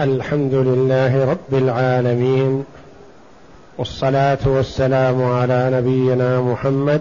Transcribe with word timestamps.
الحمد 0.00 0.54
لله 0.54 1.24
رب 1.30 1.54
العالمين 1.54 2.64
والصلاة 3.78 4.38
والسلام 4.46 5.22
على 5.22 5.70
نبينا 5.72 6.40
محمد 6.40 7.00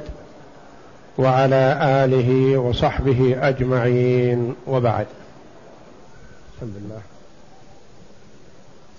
وعلى 1.17 1.79
آله 1.81 2.57
وصحبه 2.57 3.47
أجمعين 3.47 4.55
وبعد. 4.67 5.05
بسم 6.57 6.71
الله 6.83 7.01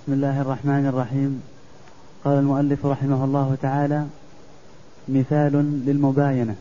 بسم 0.03 0.13
الله 0.13 0.41
الرحمن 0.41 0.87
الرحيم. 0.87 1.43
قال 2.25 2.39
المؤلف 2.39 2.87
رحمه 2.87 3.25
الله 3.25 3.57
تعالى 3.63 4.07
مثال 5.09 5.83
للمباينة. 5.87 6.55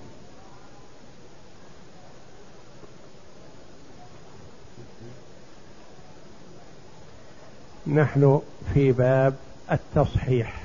نحن 7.88 8.42
في 8.74 8.92
باب 8.92 9.36
التصحيح. 9.72 10.62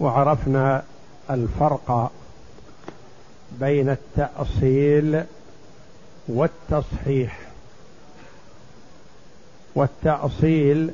وعرفنا 0.00 0.82
الفرق 1.30 2.12
بين 3.60 3.88
التأصيل 3.88 5.24
والتصحيح. 6.28 7.40
والتأصيل 9.74 10.90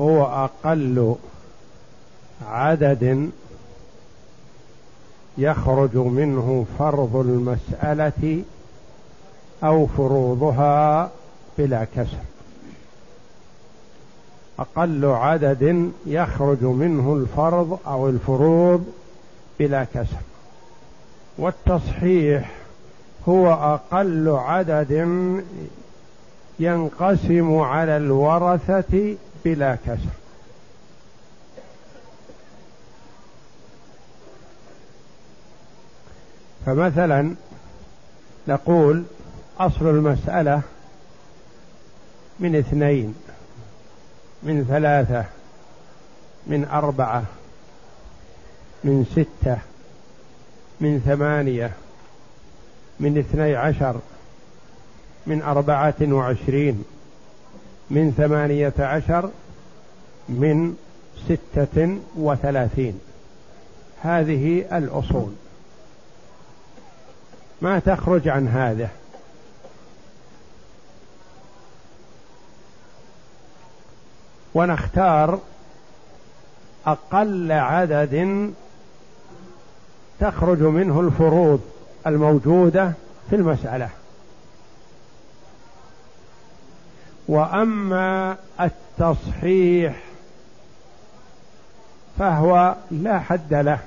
هو 0.00 0.24
أقل 0.24 1.14
عدد 2.46 3.30
يخرج 5.38 5.96
منه 5.96 6.66
فرض 6.78 7.16
المسألة 7.16 8.42
أو 9.64 9.86
فروضها 9.86 11.10
بلا 11.58 11.84
كسر. 11.84 12.33
أقل 14.58 15.04
عدد 15.04 15.92
يخرج 16.06 16.62
منه 16.62 17.14
الفرض 17.14 17.78
أو 17.86 18.08
الفروض 18.08 18.92
بلا 19.58 19.84
كسر. 19.84 20.16
والتصحيح 21.38 22.50
هو 23.28 23.52
أقل 23.52 24.28
عدد 24.28 24.92
ينقسم 26.58 27.58
على 27.58 27.96
الورثة 27.96 29.16
بلا 29.44 29.76
كسر. 29.86 30.14
فمثلا 36.66 37.34
نقول 38.48 39.04
أصل 39.60 39.86
المسألة 39.86 40.62
من 42.40 42.56
اثنين. 42.56 43.14
من 44.44 44.64
ثلاثة 44.68 45.24
من 46.46 46.64
أربعة 46.64 47.24
من 48.84 49.04
ستة 49.12 49.58
من 50.80 51.00
ثمانية 51.06 51.70
من 53.00 53.18
اثني 53.18 53.56
عشر 53.56 54.00
من 55.26 55.42
أربعة 55.42 55.94
وعشرين 56.02 56.84
من 57.90 58.12
ثمانية 58.16 58.72
عشر 58.78 59.30
من 60.28 60.76
ستة 61.28 61.98
وثلاثين. 62.16 63.00
هذه 64.02 64.64
الأصول. 64.72 65.32
ما 67.62 67.78
تخرج 67.78 68.28
عن 68.28 68.48
هذا؟ 68.48 68.88
ونختار 74.54 75.40
أقل 76.86 77.52
عدد 77.52 78.52
تخرج 80.20 80.62
منه 80.62 81.00
الفروض 81.00 81.60
الموجودة 82.06 82.92
في 83.30 83.36
المسألة. 83.36 83.88
وأما 87.28 88.36
التصحيح 88.60 89.96
فهو 92.18 92.74
لا 92.90 93.18
حد 93.18 93.54
له. 93.54 93.78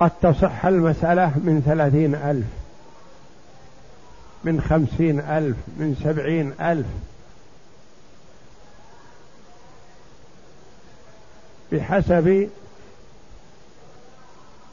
قد 0.00 0.10
تصح 0.22 0.66
المسألة 0.66 1.26
من 1.26 1.62
ثلاثين 1.66 2.14
ألف 2.14 2.46
من 4.44 4.60
خمسين 4.60 5.20
ألف 5.20 5.56
من 5.76 5.96
سبعين 6.04 6.52
ألف. 6.60 6.86
بحسب 11.72 12.48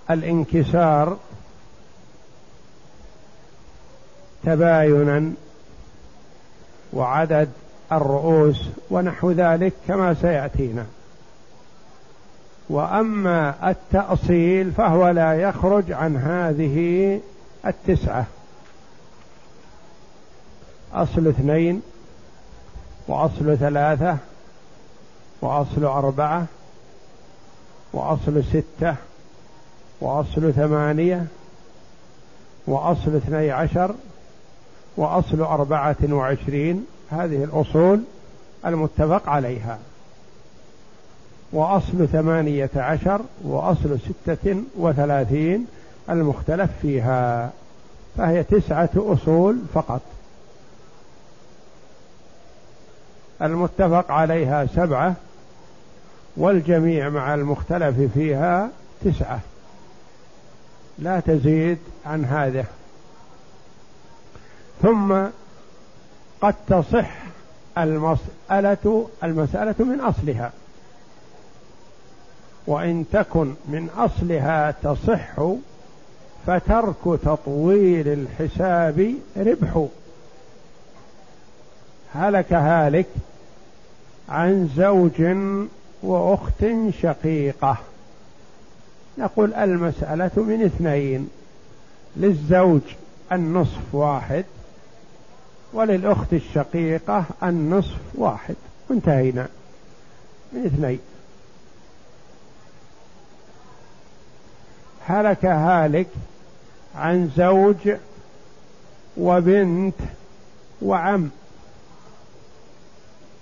الانكسار 0.10 1.18
تباينا 4.44 5.32
وعدد 6.94 7.50
الرؤوس 7.92 8.70
ونحو 8.90 9.32
ذلك 9.32 9.74
كما 9.88 10.14
سيأتينا. 10.14 10.86
وأما 12.70 13.70
التأصيل 13.70 14.72
فهو 14.72 15.10
لا 15.10 15.34
يخرج 15.34 15.92
عن 15.92 16.18
هذه 16.18 17.20
التسعة. 17.66 18.26
أصل 20.94 21.28
اثنين 21.28 21.82
وأصل 23.08 23.58
ثلاثة 23.58 24.18
وأصل 25.42 25.84
أربعة 25.84 26.46
وأصل 27.98 28.44
ستة 28.44 28.96
وأصل 30.02 30.54
ثمانية 30.54 31.26
وأصل 32.68 33.16
اثني 33.16 33.52
عشر 33.52 33.96
وأصل 34.98 35.42
أربعة 35.42 35.96
وعشرين 36.10 36.86
هذه 37.12 37.44
الأصول 37.44 38.02
المتفق 38.66 39.30
عليها. 39.30 39.80
وأصل 41.52 42.08
ثمانية 42.08 42.70
عشر 42.76 43.22
وأصل 43.44 44.00
ستة 44.00 44.64
وثلاثين 44.78 45.68
المختلف 46.10 46.72
فيها. 46.82 47.52
فهي 48.18 48.44
تسعة 48.44 48.90
أصول 48.96 49.58
فقط. 49.74 50.02
المتفق 53.42 54.12
عليها 54.12 54.66
سبعة 54.66 55.16
والجميع 56.38 57.10
مع 57.10 57.34
المختلف 57.34 58.14
فيها 58.14 58.70
تسعة. 59.06 59.40
لا 61.00 61.20
تزيد 61.20 61.78
عن 62.06 62.26
هذا 62.26 62.66
ثم 64.82 65.16
قد 66.42 66.56
تصح 66.68 67.12
المسألة 67.78 69.08
المسألة 69.24 69.76
من 69.80 70.00
أصلها. 70.00 70.52
وإن 72.68 73.06
تكن 73.12 73.54
من 73.66 73.90
أصلها 73.98 74.72
تصح 74.84 75.42
فترك 76.48 77.20
تطويل 77.24 78.08
الحساب 78.08 79.14
ربح. 79.38 79.86
هلك 82.14 82.54
هالك 82.54 83.08
عن 84.30 84.70
زوج 84.76 85.22
وأخت 86.04 86.66
شقيقة. 87.02 87.78
نقول 89.18 89.54
المسألة 89.54 90.32
من 90.36 90.66
اثنين 90.66 91.30
للزوج 92.18 92.82
النصف 93.32 93.96
واحد 93.96 94.46
وللأخت 95.74 96.34
الشقيقة 96.34 97.26
النصف 97.44 97.98
واحد. 98.16 98.56
انتهينا. 98.92 99.48
من 100.54 100.66
اثنين. 100.66 101.00
هلك 105.06 105.46
هالك 105.46 106.08
عن 106.96 107.32
زوج 107.38 107.96
وبنت 109.18 109.96
وعم. 110.82 111.30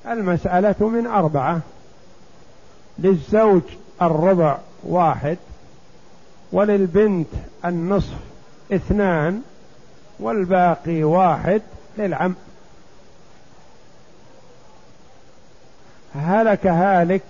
المسألة 0.07 0.89
من 0.89 1.07
أربعة. 1.07 1.62
للزوج 3.00 3.62
الربع 4.01 4.57
واحد 4.83 5.38
وللبنت 6.51 7.27
النصف 7.65 8.18
اثنان 8.71 9.42
والباقي 10.19 11.03
واحد 11.03 11.62
للعم. 11.97 12.36
هلك 16.15 16.68
هالك 16.68 17.24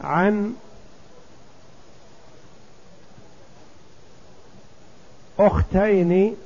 عن 0.00 0.54
أختين 5.38 6.36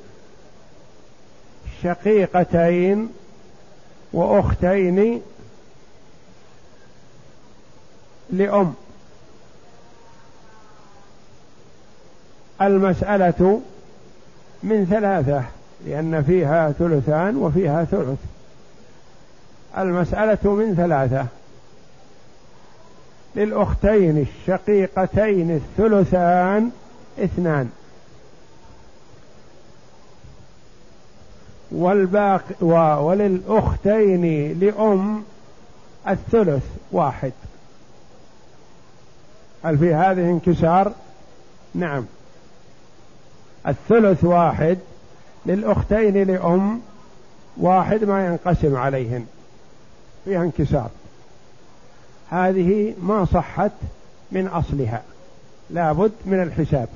شقيقتين 1.82 3.08
وأختين 4.12 5.22
لأم. 8.30 8.74
المسألة 12.62 13.60
من 14.62 14.86
ثلاثة 14.90 15.44
لأن 15.86 16.22
فيها 16.22 16.72
ثلثان 16.72 17.36
وفيها 17.36 17.84
ثلث. 17.84 18.18
المسألة 19.78 20.54
من 20.54 20.74
ثلاثة. 20.74 21.26
للأختين 23.36 24.18
الشقيقتين 24.18 25.50
الثلثان 25.50 26.70
اثنان. 27.18 27.70
والباقي 31.70 32.54
وللأختين 33.04 34.58
لأم 34.60 35.24
الثلث 36.08 36.64
واحد. 36.92 37.32
هل 39.64 39.78
في 39.78 39.94
هذه 39.94 40.30
انكسار؟ 40.30 40.92
نعم. 41.74 42.04
الثلث 43.66 44.24
واحد 44.24 44.78
للأختين 45.46 46.22
لأم 46.22 46.80
واحد 47.56 48.04
ما 48.04 48.26
ينقسم 48.26 48.76
عليهن. 48.76 49.26
فيها 50.24 50.42
انكسار. 50.42 50.90
هذه 52.30 52.94
ما 53.02 53.24
صحت 53.24 53.72
من 54.32 54.46
أصلها. 54.46 55.02
لابد 55.70 56.12
من 56.24 56.42
الحساب. 56.42 56.88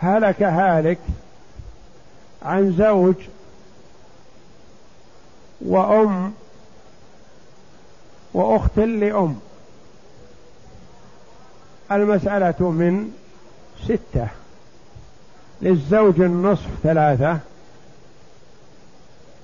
هلك 0.00 0.42
هالك 0.42 0.98
عن 2.42 2.72
زوج 2.72 3.14
وأم 5.60 6.32
وأخت 8.38 8.78
لأم. 8.78 9.40
المسألة 11.92 12.70
من 12.70 13.12
ستة. 13.84 14.28
للزوج 15.62 16.20
النصف 16.20 16.68
ثلاثة. 16.82 17.38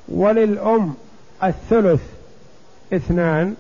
وللأم 0.09 0.95
الثلث 1.45 2.01
اثنان. 2.93 3.55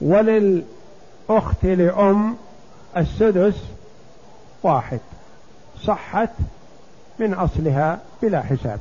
وللأخت 0.00 1.64
لأم 1.64 2.36
السدس 2.96 3.62
واحد. 4.62 5.00
صحت 5.82 6.30
من 7.18 7.34
أصلها 7.34 7.98
بلا 8.22 8.42
حساب. 8.42 8.80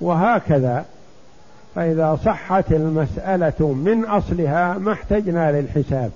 وهكذا 0.00 0.84
فإذا 1.76 2.18
صحت 2.24 2.72
المسألة 2.72 3.72
من 3.72 4.04
أصلها 4.04 4.78
ما 4.78 4.92
احتجنا 4.92 5.60
للحساب. 5.60 6.10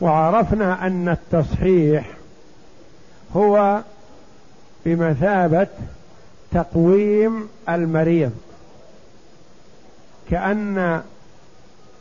وعرفنا 0.00 0.86
أن 0.86 1.08
التصحيح 1.08 2.10
هو 3.36 3.80
بمثابة 4.84 5.66
تقويم 6.52 7.48
المريض. 7.68 8.32
كأن 10.30 11.02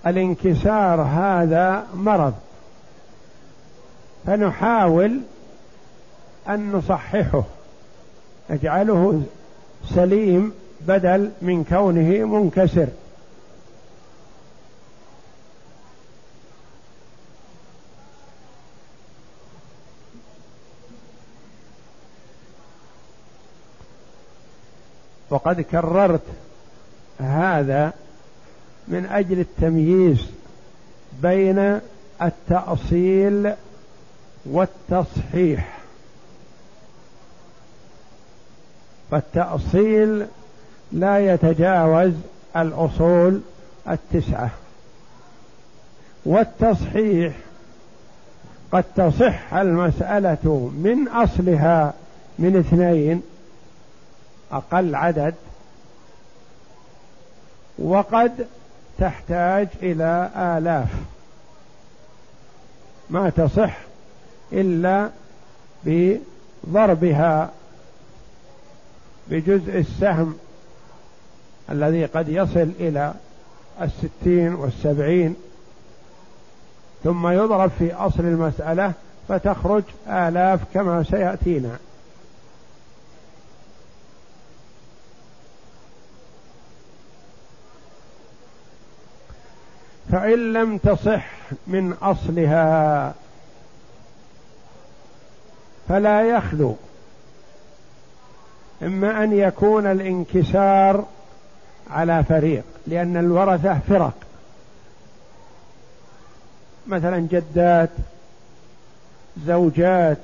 الانكسار 0.08 1.02
هذا 1.02 1.88
مرض. 1.94 2.34
فنحاول 4.26 5.20
أن 6.50 6.72
نصححه. 6.72 7.44
نجعله 8.50 9.24
سليم 9.96 10.54
بدل 10.88 11.32
من 11.42 11.64
كونه 11.64 12.26
منكسر. 12.26 12.88
وقد 25.30 25.62
كررت 25.62 26.22
هذا 27.20 27.94
من 28.88 29.06
أجل 29.06 29.40
التمييز 29.40 30.26
بين 31.22 31.80
التأصيل 32.22 33.54
والتصحيح. 34.46 35.78
فالتأصيل 39.12 40.28
لا 40.92 41.34
يتجاوز 41.34 42.14
الأصول 42.58 43.42
التسعة. 43.90 44.50
والتصحيح 46.26 47.34
قد 48.72 48.84
تصح 48.96 49.54
المسألة 49.54 50.72
من 50.78 51.08
أصلها 51.08 51.94
من 52.40 52.58
اثنين 52.58 53.22
أقل 54.52 54.96
عدد 54.96 55.36
وقد 57.80 58.48
تحتاج 59.00 59.68
إلى 59.82 60.30
آلاف. 60.36 60.90
ما 63.10 63.30
تصح 63.30 63.78
إلا 64.54 65.10
بضربها 65.86 67.52
بجزء 69.28 69.78
السهم 69.80 70.38
الذي 71.70 72.06
قد 72.06 72.30
يصل 72.30 72.72
إلى 72.80 73.14
الستين 73.82 74.54
والسبعين 74.54 75.36
ثم 77.04 77.28
يضرب 77.28 77.72
في 77.80 77.94
أصل 77.94 78.20
المسألة 78.20 78.94
فتخرج 79.28 79.84
آلاف 80.08 80.60
كما 80.74 81.04
سيأتينا. 81.04 81.78
فإن 90.12 90.54
لم 90.54 90.78
تصح 90.78 91.26
من 91.68 91.94
أصلها 91.94 93.14
فلا 95.90 96.22
يخلو 96.22 96.76
إما 98.84 99.24
أن 99.24 99.38
يكون 99.38 99.86
الانكسار 99.86 101.06
على 101.90 102.24
فريق 102.24 102.64
لأن 102.88 103.18
الورثة 103.18 103.80
فرق. 103.90 104.14
مثلا 106.88 107.28
جدات 107.32 107.90
زوجات 109.46 110.18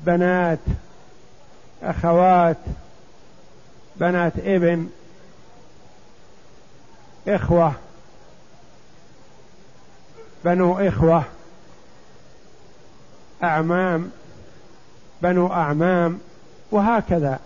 بنات 0.00 0.58
أخوات 1.82 2.56
بنات 3.96 4.32
ابن 4.38 4.90
إخوة 7.28 7.72
بنو 10.44 10.78
إخوة 10.78 11.24
أعمام 13.42 14.10
بنو 15.22 15.52
أعمام 15.52 16.18
وهكذا. 16.70 17.38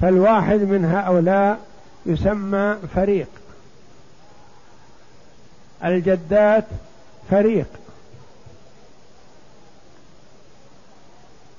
فالواحد 0.00 0.60
من 0.60 0.84
هؤلاء 0.84 1.60
يسمى 2.06 2.76
فريق. 2.94 3.28
الجدات 5.84 6.64
فريق. 7.30 7.66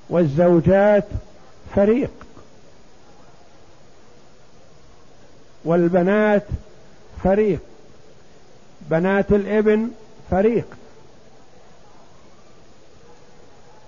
والزوجات 0.10 1.08
فريق. 1.76 2.12
والبنات 5.66 6.46
فريق. 7.24 7.60
بنات 8.82 9.32
الابن 9.32 9.92
فريق. 10.32 10.66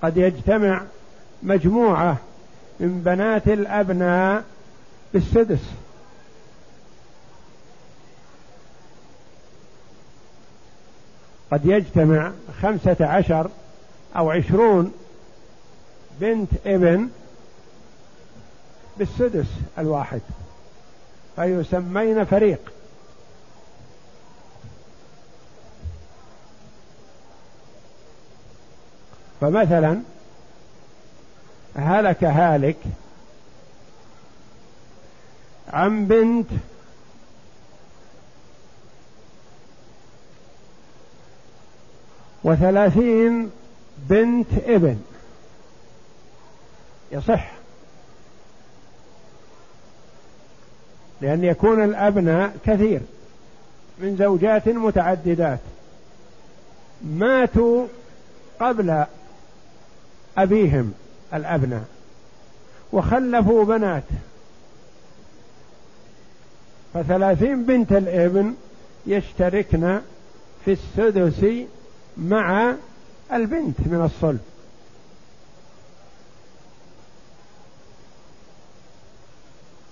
قد 0.01 0.17
يجتمع 0.17 0.81
مجموعة 1.43 2.17
من 2.79 3.01
بنات 3.05 3.47
الأبناء 3.47 4.43
بالسدس. 5.13 5.59
قد 11.51 11.65
يجتمع 11.65 12.31
خمسة 12.61 12.97
عشر 13.01 13.49
أو 14.15 14.31
عشرون 14.31 14.93
بنت 16.19 16.49
ابن 16.65 17.09
بالسدس 18.97 19.47
الواحد. 19.77 20.21
فيسمين 21.35 22.25
فريق. 22.25 22.59
فمثلا 29.41 30.01
هلك 31.75 32.23
هالك 32.23 32.77
عن 35.73 36.05
بنت 36.05 36.47
وثلاثين 42.43 43.51
بنت 43.97 44.53
ابن. 44.65 45.01
يصح. 47.11 47.51
لأن 51.21 51.43
يكون 51.43 51.83
الأبناء 51.83 52.57
كثير 52.65 53.01
من 53.99 54.17
زوجات 54.17 54.67
متعددات. 54.67 55.59
ماتوا 57.01 57.87
قبل 58.59 59.05
أبيهم. 60.37 60.93
الأبناء 61.33 61.83
وخلفوا 62.91 63.65
بنات. 63.65 64.03
فثلاثين 66.93 67.65
بنت 67.65 67.91
الابن 67.91 68.53
يشتركن 69.05 70.01
في 70.65 70.71
السدس 70.71 71.45
مع 72.17 72.73
البنت 73.33 73.79
من 73.79 74.01
الصلب. 74.05 74.39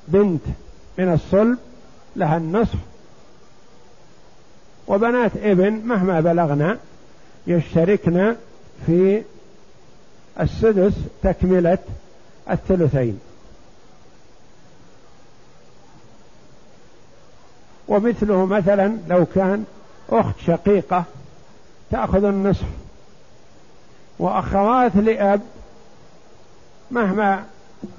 بنت 0.07 0.41
من 0.97 1.13
الصلب 1.13 1.57
لها 2.15 2.37
النصف. 2.37 2.77
وبنات 4.87 5.31
ابن 5.37 5.73
مهما 5.73 6.19
بلغنا 6.19 6.77
يشتركن 7.47 8.35
في 8.85 9.21
السدس 10.39 10.93
تكملة 11.23 11.77
الثلثين. 12.49 13.19
ومثله 17.87 18.45
مثلا 18.45 18.97
لو 19.07 19.25
كان 19.25 19.65
أخت 20.09 20.39
شقيقة 20.39 21.03
تأخذ 21.91 22.23
النصف 22.23 22.65
وأخوات 24.19 24.95
لأب 24.95 25.41
مهما 26.91 27.45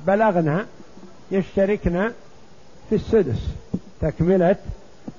بلغنا 0.07 0.67
يشتركن 1.31 2.13
في 2.89 2.95
السدس 2.95 3.41
تكملة 4.01 4.57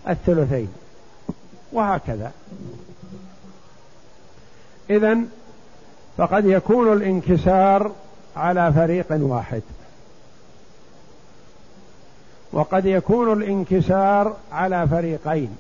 الثلثين. 0.10 0.74
وهكذا. 1.72 2.32
إذا 4.90 5.18
فقد 6.18 6.46
يكون 6.46 6.94
الانكسار 6.94 7.92
على 8.36 8.74
فريق 8.74 9.08
واحد. 9.10 9.62
وقد 12.52 12.86
يكون 12.86 13.34
الانكسار 13.34 14.36
على 14.52 14.88
فريقين. 14.88 15.58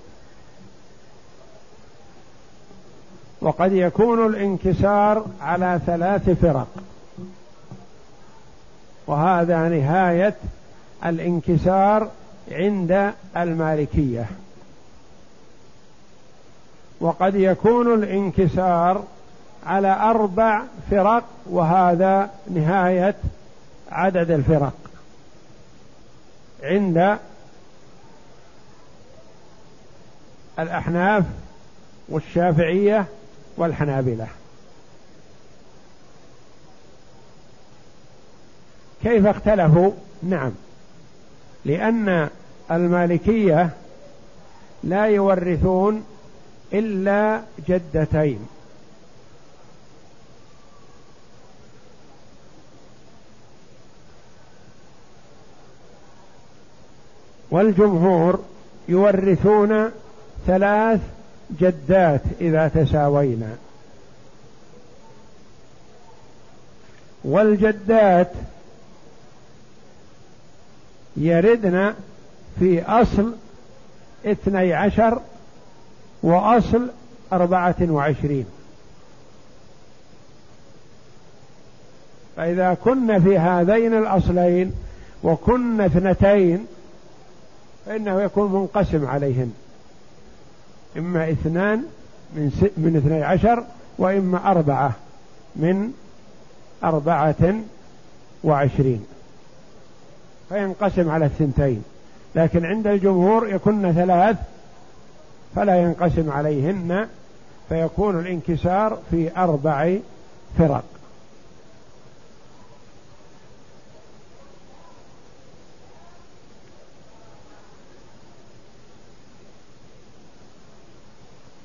وقد 3.41 3.74
يكون 3.74 4.25
الانكسار 4.25 5.25
على 5.41 5.79
ثلاث 5.86 6.29
فرق. 6.29 6.67
وهذا 9.07 9.69
نهاية 9.69 10.36
الانكسار 11.05 12.10
عند 12.51 13.13
المالكية. 13.38 14.25
وقد 17.01 17.36
يكون 17.36 17.93
الانكسار 17.93 19.03
على 19.65 19.88
أربع 19.88 20.62
فرق 20.91 21.24
وهذا 21.46 22.29
نهاية 22.50 23.15
عدد 23.91 24.32
الفرق. 24.32 24.74
عند 26.63 27.17
الأحناف 30.60 31.24
والشافعية 32.10 33.05
والحنابلة. 33.58 34.27
كيف 39.03 39.25
اختلفوا؟ 39.25 39.91
نعم. 40.24 40.51
لأن 41.65 42.29
المالكية 42.72 43.70
لا 44.84 45.05
يورثون 45.05 46.05
إلا 46.74 47.41
جدتين. 47.67 48.48
والجمهور 57.53 58.39
يورثون 58.89 59.91
ثلاث 60.48 61.00
جدات 61.60 62.22
إذا 62.41 62.67
تساوينا. 62.67 63.55
والجدات 67.24 68.31
يردن 71.17 71.93
في 72.60 72.83
أصل 72.83 73.33
اثني 74.25 74.74
عشر 74.74 75.22
وأصل 76.24 76.88
أربعة 77.33 77.75
وعشرين. 77.81 78.45
فإذا 82.38 82.74
كن 82.74 83.19
في 83.24 83.38
هذين 83.38 83.93
الأصلين 83.93 84.74
وكن 85.24 85.81
اثنتين 85.81 86.67
فإنه 87.85 88.21
يكون 88.21 88.51
منقسم 88.51 89.05
عليهن. 89.05 89.53
إما 90.97 91.31
اثنان 91.31 91.83
من. 92.35 92.71
من 92.77 92.95
اثني 92.95 93.23
عشر 93.23 93.63
وإما 93.97 94.51
أربعة 94.51 94.91
من 95.55 95.93
أربعة 96.83 97.55
وعشرين. 98.43 99.05
فينقسم 100.49 101.09
على 101.09 101.25
الثنتين. 101.25 101.83
لكن 102.35 102.65
عند 102.65 102.87
الجمهور 102.87 103.49
يكن 103.49 103.91
ثلاث 103.91 104.37
فلا 105.55 105.81
ينقسم 105.81 106.31
عليهن 106.31 107.07
فيكون 107.69 108.19
الانكسار 108.19 108.99
في 109.11 109.37
أربع 109.37 109.95
فرق. 110.57 110.83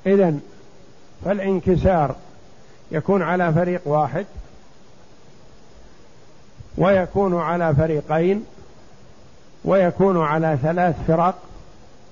إذا 0.09 0.33
فالانكسار 1.25 2.15
يكون 2.91 3.21
على 3.21 3.53
فريق 3.53 3.81
واحد 3.85 4.25
ويكون 6.77 7.39
على 7.39 7.75
فريقين 7.75 8.45
ويكون 9.65 10.21
على 10.21 10.57
ثلاث 10.61 10.95
فرق 11.07 11.35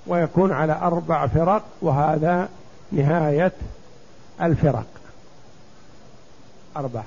ويكون 0.08 0.52
على 0.52 0.74
أربع 0.74 1.28
فرق 1.28 1.64
وهذا 1.82 2.50
نهاية 2.92 3.52
الفرق. 4.42 4.86
أربع 6.78 7.04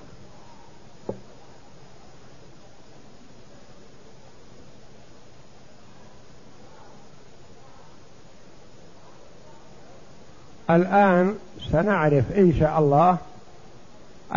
الآن 10.76 11.34
سنعرف 11.72 12.32
إن 12.36 12.54
شاء 12.58 12.78
الله 12.78 13.16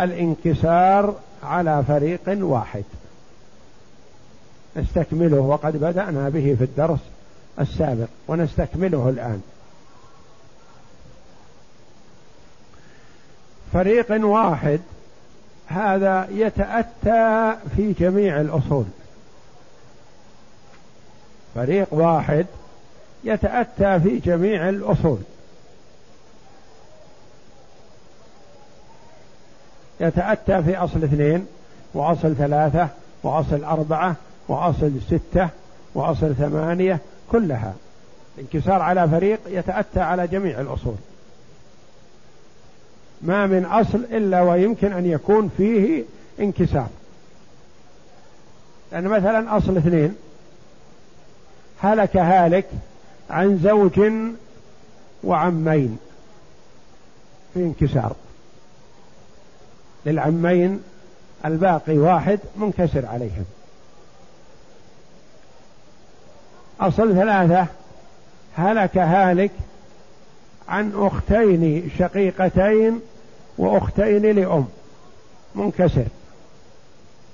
الانكسار 0.00 1.14
على 1.42 1.84
فريق 1.88 2.20
واحد. 2.26 2.84
نستكمله 4.76 5.40
وقد 5.40 5.76
بدأنا 5.76 6.28
به 6.28 6.56
في 6.58 6.64
الدرس 6.64 6.98
السابق 7.60 8.08
ونستكمله 8.28 9.08
الآن. 9.08 9.42
فريق 13.72 14.26
واحد 14.26 14.80
هذا 15.66 16.28
يتأتى 16.30 17.56
في 17.76 17.92
جميع 17.92 18.40
الأصول. 18.40 18.84
فريق 21.54 21.88
واحد 21.90 22.46
يتأتى 23.24 24.00
في 24.00 24.18
جميع 24.18 24.68
الأصول. 24.68 25.18
يتأتى 30.00 30.62
في 30.62 30.76
أصل 30.76 31.04
اثنين 31.04 31.46
وأصل 31.94 32.36
ثلاثة 32.36 32.88
وأصل 33.22 33.64
أربعة 33.64 34.16
وأصل 34.48 34.92
ستة 35.06 35.48
وأصل 35.94 36.34
ثمانية 36.34 36.98
كلها. 37.30 37.74
الانكسار 38.38 38.82
على 38.82 39.08
فريق 39.08 39.40
يتأتى 39.48 40.00
على 40.00 40.26
جميع 40.26 40.60
الأصول. 40.60 40.94
ما 43.22 43.46
من 43.46 43.64
أصل 43.64 43.98
إلا 43.98 44.42
ويمكن 44.42 44.92
أن 44.92 45.06
يكون 45.06 45.50
فيه 45.56 46.04
انكسار. 46.40 46.88
لأن 48.92 49.04
مثلا 49.04 49.56
أصل 49.56 49.76
اثنين 49.76 50.14
هلك 51.80 52.16
هالك 52.16 52.66
عن 53.30 53.58
زوج 53.58 54.12
وعمين 55.24 55.98
في 57.54 57.60
انكسار. 57.60 58.16
للعمين 60.06 60.82
الباقي 61.44 61.98
واحد 61.98 62.38
منكسر 62.56 63.06
عليهم. 63.06 63.44
أصل 66.80 67.14
ثلاثة 67.14 67.66
هلك 68.56 68.98
هالك 68.98 69.50
عن 70.68 70.92
أختين 70.94 71.90
شقيقتين 71.98 73.00
وأختين 73.58 74.22
لأم. 74.22 74.68
منكسر 75.54 76.06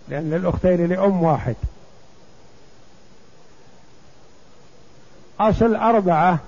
لأن 0.09 0.35
الأختين 0.35 0.87
لأم 0.87 1.23
واحد. 1.23 1.57
أصل 5.41 5.75
أربعة 5.75 6.39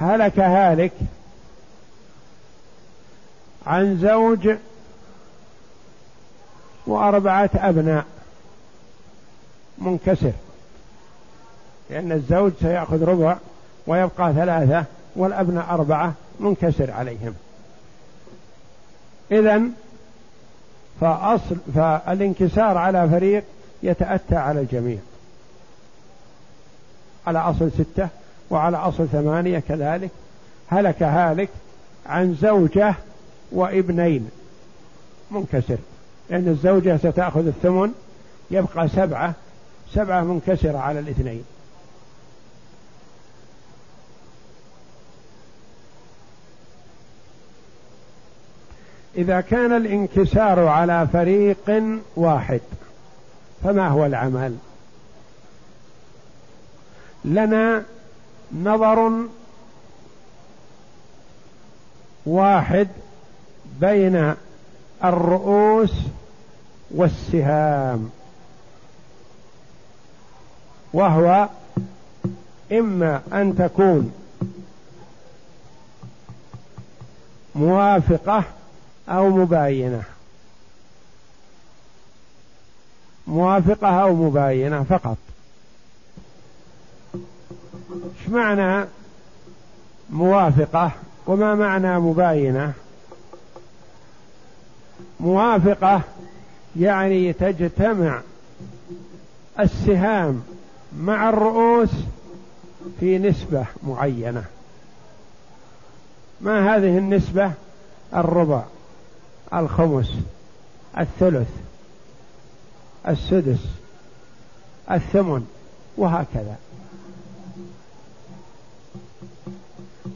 هلك 0.00 0.38
هالك 0.38 0.92
عن 3.66 3.98
زوج 3.98 4.56
وأربعة 6.86 7.50
أبناء. 7.54 8.04
منكسر. 9.78 10.32
لأن 11.90 12.12
الزوج 12.12 12.52
سيأخذ 12.60 13.04
ربع 13.04 13.36
ويبقى 13.86 14.32
ثلاثة 14.32 14.84
والأبناء 15.16 15.70
أربعة 15.70 16.12
منكسر 16.40 16.90
عليهم. 16.90 17.34
إذا 19.32 19.62
فأصل 21.00 21.56
فالانكسار 21.74 22.78
على 22.78 23.08
فريق 23.08 23.44
يتأتى 23.82 24.36
على 24.36 24.60
الجميع. 24.60 24.98
على 27.26 27.38
أصل 27.38 27.70
ستة 27.70 28.08
وعلى 28.50 28.76
أصل 28.76 29.08
ثمانية 29.08 29.58
كذلك. 29.58 30.10
هلك 30.68 31.02
هالك 31.02 31.48
عن 32.06 32.34
زوجة 32.34 32.94
وابنين. 33.52 34.30
منكسر. 35.30 35.78
لأن 36.30 36.48
الزوجة 36.48 36.96
ستأخذ 36.96 37.46
الثمن 37.46 37.92
يبقى 38.50 38.88
سبعة 38.88 39.34
سبعة 39.94 40.22
منكسرة 40.22 40.78
على 40.78 40.98
الاثنين. 40.98 41.44
إذا 49.16 49.40
كان 49.40 49.72
الانكسار 49.72 50.66
على 50.66 51.08
فريق 51.12 51.82
واحد 52.16 52.60
فما 53.64 53.88
هو 53.88 54.06
العمل؟ 54.06 54.56
لنا 57.24 57.82
نظر 58.52 59.12
واحد 62.26 62.88
بين 63.80 64.34
الرؤوس 65.04 65.94
والسهام. 66.90 68.10
وهو 70.92 71.48
إما 72.72 73.22
أن 73.32 73.56
تكون 73.58 74.12
موافقة 77.54 78.44
أو 79.08 79.28
مباينة. 79.28 80.02
موافقة 83.26 84.02
أو 84.02 84.14
مباينة 84.14 84.82
فقط. 84.82 85.16
إيش 87.14 88.28
معنى 88.28 88.86
موافقة 90.10 90.90
وما 91.26 91.54
معنى 91.54 91.98
مباينة؟ 91.98 92.72
موافقة 95.22 96.00
يعني 96.76 97.32
تجتمع 97.32 98.20
السهام 99.60 100.42
مع 100.98 101.28
الرؤوس 101.28 101.90
في 103.00 103.18
نسبة 103.18 103.66
معينة. 103.82 104.44
ما 106.40 106.76
هذه 106.76 106.98
النسبة؟ 106.98 107.52
الربع 108.14 108.62
الخمس 109.54 110.14
الثلث 110.98 111.48
السدس 113.08 113.66
الثمن 114.90 115.46
وهكذا. 115.96 116.56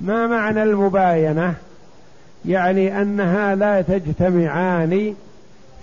ما 0.01 0.27
معنى 0.27 0.63
المباينة؟ 0.63 1.55
يعني 2.45 3.03
أنها 3.03 3.55
لا 3.55 3.83
تجتمعان 3.83 5.15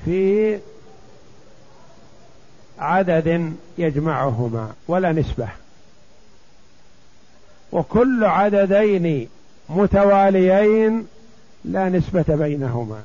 في 0.05 0.59
عدد 2.79 3.53
يجمعهما 3.77 4.73
ولا 4.87 5.11
نسبة. 5.11 5.47
وكل 7.71 8.23
عددين 8.23 9.29
متواليين 9.69 11.07
لا 11.65 11.89
نسبة 11.89 12.25
بينهما. 12.27 13.01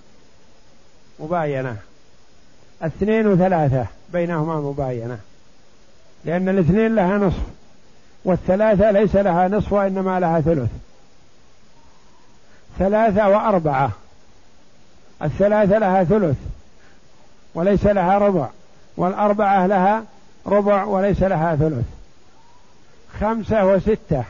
مباينة. 1.20 1.76
اثنين 2.82 3.26
وثلاثة 3.26 3.86
بينهما 4.12 4.60
مباينة. 4.60 5.18
لأن 6.24 6.48
الاثنين 6.48 6.94
لها 6.94 7.18
نصف 7.18 7.42
والثلاثة 8.24 8.90
ليس 8.90 9.16
لها 9.16 9.48
نصف 9.48 9.72
وإنما 9.72 10.20
لها 10.20 10.40
ثلث. 10.40 10.70
ثلاثة 12.78 13.28
وأربعة. 13.28 13.90
الثلاثة 15.22 15.78
لها 15.78 16.04
ثلث 16.04 16.36
وليس 17.54 17.86
لها 17.86 18.18
ربع 18.18 18.48
والأربعة 18.96 19.66
لها 19.66 20.04
ربع 20.46 20.84
وليس 20.84 21.22
لها 21.22 21.56
ثلث. 21.56 21.86
خمسة 23.20 23.66
وستة 23.66 24.24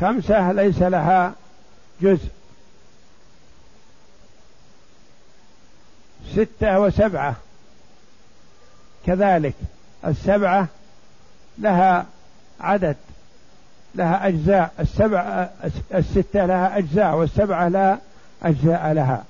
خمسة 0.00 0.52
ليس 0.52 0.82
لها 0.82 1.32
جزء. 2.00 2.28
ستة 6.32 6.80
وسبعة 6.80 7.34
كذلك 9.06 9.54
السبعة 10.06 10.66
لها 11.58 12.06
عدد. 12.60 12.96
لها 13.94 14.28
أجزاء 14.28 14.72
السبع 14.80 15.48
الستة 15.94 16.46
لها 16.46 16.78
أجزاء 16.78 17.14
والسبعة 17.14 17.68
لا 17.68 17.98
أجزاء 18.42 18.92
لها. 18.92 19.24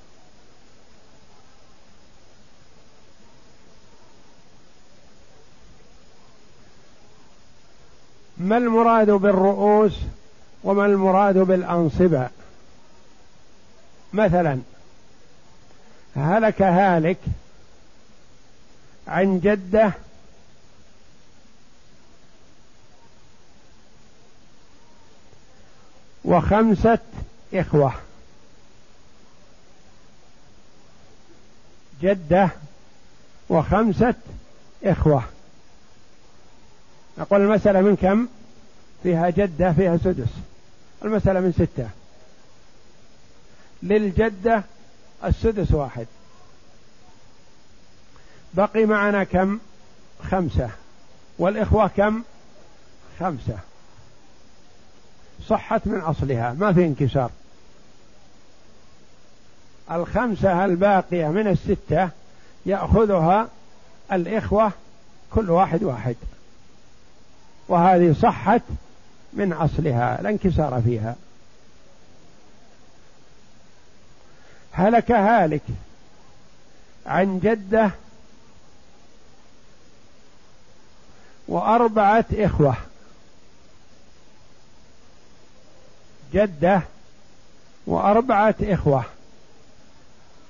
ما 8.37 8.57
المراد 8.57 9.09
بالرؤوس 9.11 9.99
وما 10.63 10.85
المراد 10.85 11.37
بالأنصبة؟ 11.37 12.29
مثلا 14.13 14.59
هلك 16.15 16.61
هالك 16.61 17.17
عن 19.07 19.39
جدة 19.39 19.93
وخمسة 26.31 26.99
إخوة. 27.53 27.93
جدة 32.01 32.49
وخمسة 33.49 34.15
إخوة. 34.83 35.23
نقول 37.17 37.41
المسألة 37.41 37.81
من 37.81 37.95
كم؟ 37.95 38.27
فيها 39.03 39.29
جدة 39.29 39.73
فيها 39.73 39.97
سدس. 39.97 40.29
المسألة 41.03 41.39
من 41.39 41.51
ستة. 41.51 41.89
للجدة 43.83 44.63
السدس 45.23 45.71
واحد. 45.71 46.07
بقي 48.53 48.85
معنا 48.85 49.23
كم؟ 49.23 49.59
خمسة. 50.31 50.69
والإخوة 51.39 51.87
كم؟ 51.87 52.23
خمسة. 53.19 53.70
صحت 55.47 55.81
من 55.87 55.99
أصلها 55.99 56.53
ما 56.53 56.73
في 56.73 56.85
انكسار. 56.85 57.29
الخمسة 59.91 60.65
الباقية 60.65 61.27
من 61.27 61.47
الستة 61.47 62.09
يأخذها 62.65 63.47
الإخوة 64.11 64.71
كل 65.31 65.49
واحد 65.49 65.83
واحد. 65.83 66.15
وهذه 67.67 68.15
صحت 68.21 68.61
من 69.33 69.53
أصلها 69.53 70.21
لا 70.21 70.29
انكسار 70.29 70.81
فيها. 70.81 71.15
هلك 74.71 75.11
هالك 75.11 75.61
عن 77.05 77.39
جدة 77.39 77.91
وأربعة 81.47 82.25
إخوة. 82.33 82.75
جدة 86.33 86.81
وأربعة 87.87 88.55
إخوة. 88.61 89.03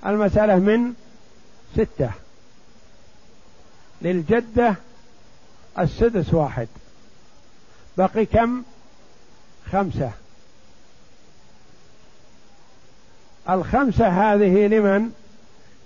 المسألة 0.05 0.55
من 0.55 0.93
ستة. 1.75 2.11
للجدة 4.01 4.75
السدس 5.79 6.33
واحد. 6.33 6.67
بقي 7.97 8.25
كم؟ 8.25 8.63
خمسة. 9.71 10.11
الخمسة 13.49 14.07
هذه 14.07 14.67
لمن؟ 14.67 15.11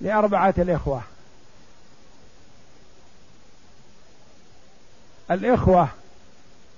لأربعة 0.02 0.54
الإخوة. 0.58 1.02
الإخوة 5.32 5.90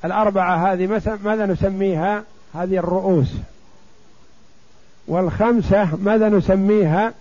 الأربعة 0.05 0.73
هذه 0.73 1.01
ماذا 1.23 1.45
نسميها؟ 1.45 2.23
هذه 2.57 2.77
الرؤوس. 2.77 3.27
والخمسة 5.07 5.95
ماذا 5.95 6.29
نسميها؟ 6.29 7.13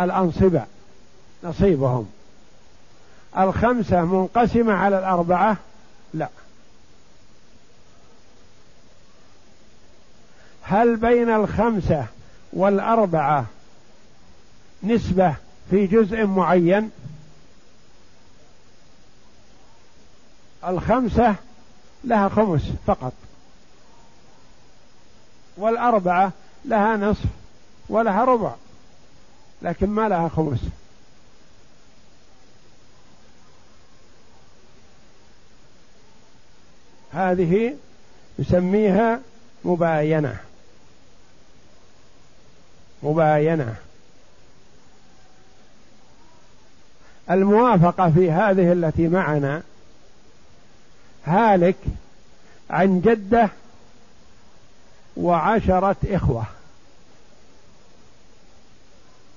الأنصبة 0.00 0.64
نصيبهم. 1.44 2.10
الخمسة 3.38 4.04
منقسمة 4.04 4.72
على 4.72 4.98
الأربعة؟ 4.98 5.56
لا. 6.14 6.28
هل 10.62 10.96
بين 10.96 11.30
الخمسة 11.30 12.06
والأربعة 12.52 13.46
نسبة 14.82 15.34
في 15.70 15.86
جزء 15.86 16.26
معين؟ 16.26 16.90
الخمسة 20.66 21.34
لها 22.04 22.28
خمس 22.28 22.62
فقط. 22.86 23.12
والأربعة 25.58 26.32
لها 26.64 26.96
نصف 26.96 27.24
ولها 27.88 28.24
ربع 28.24 28.54
لكن 29.62 29.86
ما 29.86 30.08
لها 30.08 30.28
خمس. 30.28 30.60
هذه 37.12 37.76
يسميها 38.38 39.20
مباينة. 39.64 40.36
مباينة. 43.02 43.76
الموافقة 47.30 48.10
في 48.10 48.30
هذه 48.30 48.72
التي 48.72 49.08
معنا 49.08 49.62
هالك 51.24 51.76
عن 52.70 53.00
جدة 53.00 53.50
وعشرة 55.18 55.96
إخوة 56.04 56.44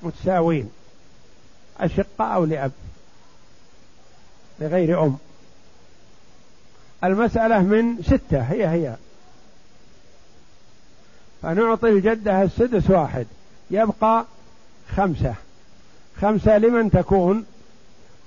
متساوين 0.03 0.69
أشقاء 1.79 2.35
أو 2.35 2.45
لأب 2.45 2.71
لغير 4.59 5.03
أم. 5.03 5.17
المسألة 7.03 7.59
من 7.59 8.03
ستة 8.03 8.41
هي 8.41 8.67
هي. 8.67 8.95
فنعطي 11.41 11.89
الجدة 11.89 12.41
السدس 12.43 12.89
واحد 12.89 13.27
يبقى 13.71 14.25
خمسة. 14.95 15.33
خمسة 16.21 16.57
لمن 16.57 16.91
تكون 16.91 17.45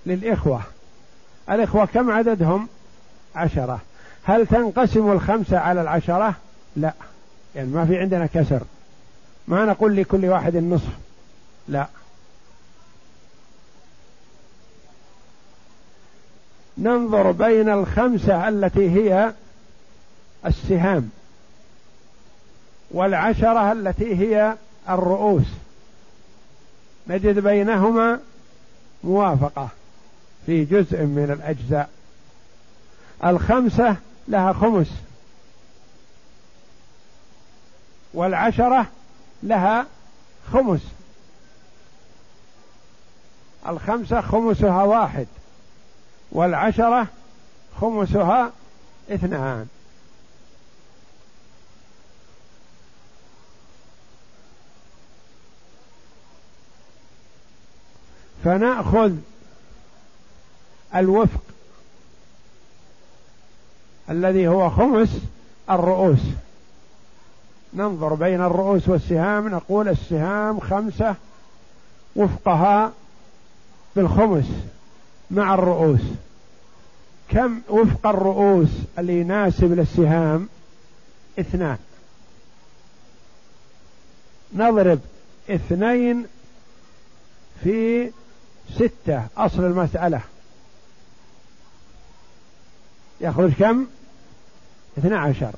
للإخوة. 0.06 0.62
الإخوة 1.50 1.84
كم 1.84 2.10
عددهم؟ 2.10 2.68
عشرة. 3.34 3.80
هل 4.24 4.46
تنقسم 4.46 5.12
الخمسة 5.12 5.58
على 5.58 5.82
العشرة؟ 5.82 6.34
لا. 6.76 6.92
يعني 7.56 7.68
ما 7.68 7.86
في 7.86 7.98
عندنا 7.98 8.26
كسر. 8.26 8.62
ما 9.48 9.64
نقول 9.64 9.96
لكل 9.96 10.26
واحد 10.26 10.56
النصف. 10.56 10.92
لا. 11.68 11.86
ننظر 16.78 17.30
بين 17.30 17.68
الخمسة 17.68 18.48
التي 18.48 18.90
هي 18.90 19.32
السهام 20.46 21.10
والعشرة 22.90 23.72
التي 23.72 24.16
هي 24.16 24.56
الرؤوس. 24.88 25.46
نجد 27.08 27.38
بينهما 27.38 28.20
موافقة 29.04 29.68
في 30.46 30.64
جزء 30.64 31.02
من 31.02 31.30
الأجزاء. 31.30 31.88
الخمسة 33.24 33.96
لها 34.28 34.52
خمس. 34.52 34.90
والعشرة 38.14 38.86
لها 39.42 39.86
خمس. 40.52 40.80
الخمسة 43.66 44.20
خمسها 44.20 44.82
واحد 44.82 45.26
والعشرة 46.32 47.06
خمسها 47.80 48.52
اثنان. 49.10 49.68
فنأخذ 58.44 59.12
الوفق 60.94 61.40
الذي 64.10 64.48
هو 64.48 64.70
خمس 64.70 65.08
الرؤوس. 65.70 66.20
ننظر 67.74 68.14
بين 68.14 68.40
الرؤوس 68.40 68.88
والسهام 68.88 69.48
نقول 69.48 69.88
السهام 69.88 70.60
خمسة 70.60 71.14
وفقها 72.16 72.92
بالخمس 73.96 74.46
مع 75.30 75.54
الرؤوس. 75.54 76.00
كم 77.28 77.60
وفق 77.68 78.06
الرؤوس 78.06 78.68
اللي 78.98 79.20
يناسب 79.20 79.72
للسهام؟ 79.72 80.48
اثنان. 81.38 81.78
نضرب 84.54 85.00
اثنين 85.50 86.26
في 87.64 88.10
ستة 88.74 89.26
أصل 89.36 89.64
المسألة. 89.64 90.20
يخرج 93.20 93.52
كم؟ 93.52 93.86
اثنى 94.98 95.14
عشر. 95.14 95.52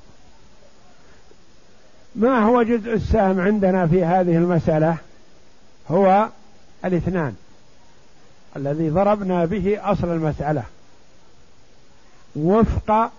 ما 2.16 2.44
هو 2.44 2.62
جزء 2.62 2.92
السهم 2.94 3.40
عندنا 3.40 3.86
في 3.86 4.04
هذه 4.04 4.36
المسألة؟ 4.36 4.96
هو 5.90 6.28
الاثنان 6.84 7.34
الذي 8.56 8.90
ضربنا 8.90 9.44
به 9.44 9.92
أصل 9.92 10.08
المسألة. 10.08 10.62
وفق 12.36 13.10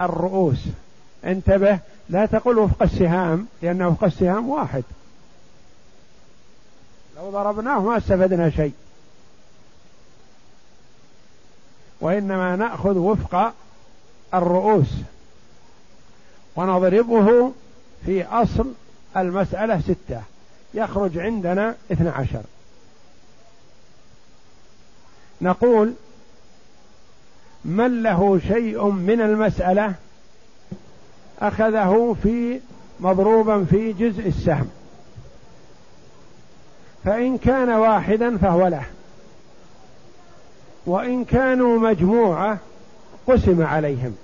الرؤوس. 0.00 0.58
انتبه 1.24 1.78
لا 2.08 2.26
تقل 2.26 2.58
وفق 2.58 2.82
السهام 2.82 3.46
لأن 3.62 3.82
وفق 3.82 4.04
السهام 4.04 4.48
واحد. 4.48 4.84
لو 7.16 7.30
ضربناه 7.30 7.80
ما 7.80 7.96
استفدنا 7.96 8.50
شيء. 8.50 8.72
وإنما 12.00 12.56
نأخذ 12.56 12.96
وفق 12.98 13.52
الرؤوس. 14.34 14.90
ونضربه 16.56 17.52
في 18.06 18.24
أصل 18.24 18.72
المسألة 19.16 19.80
ستة. 19.80 20.22
يخرج 20.74 21.18
عندنا 21.18 21.74
اثنى 21.92 22.08
عشر. 22.08 22.42
نقول 25.40 25.94
من 27.64 28.02
له 28.02 28.40
شيء 28.48 28.84
من 28.84 29.20
المسألة 29.20 29.94
أخذه 31.40 32.16
في 32.22 32.60
مضروبا 33.00 33.64
في 33.64 33.92
جزء 33.92 34.28
السهم. 34.28 34.70
فإن 37.04 37.38
كان 37.38 37.68
واحدا 37.68 38.38
فهو 38.38 38.66
له. 38.66 38.84
وإن 40.86 41.24
كانوا 41.24 41.78
مجموعة 41.78 42.58
قسم 43.26 43.62
عليهم. 43.62 44.16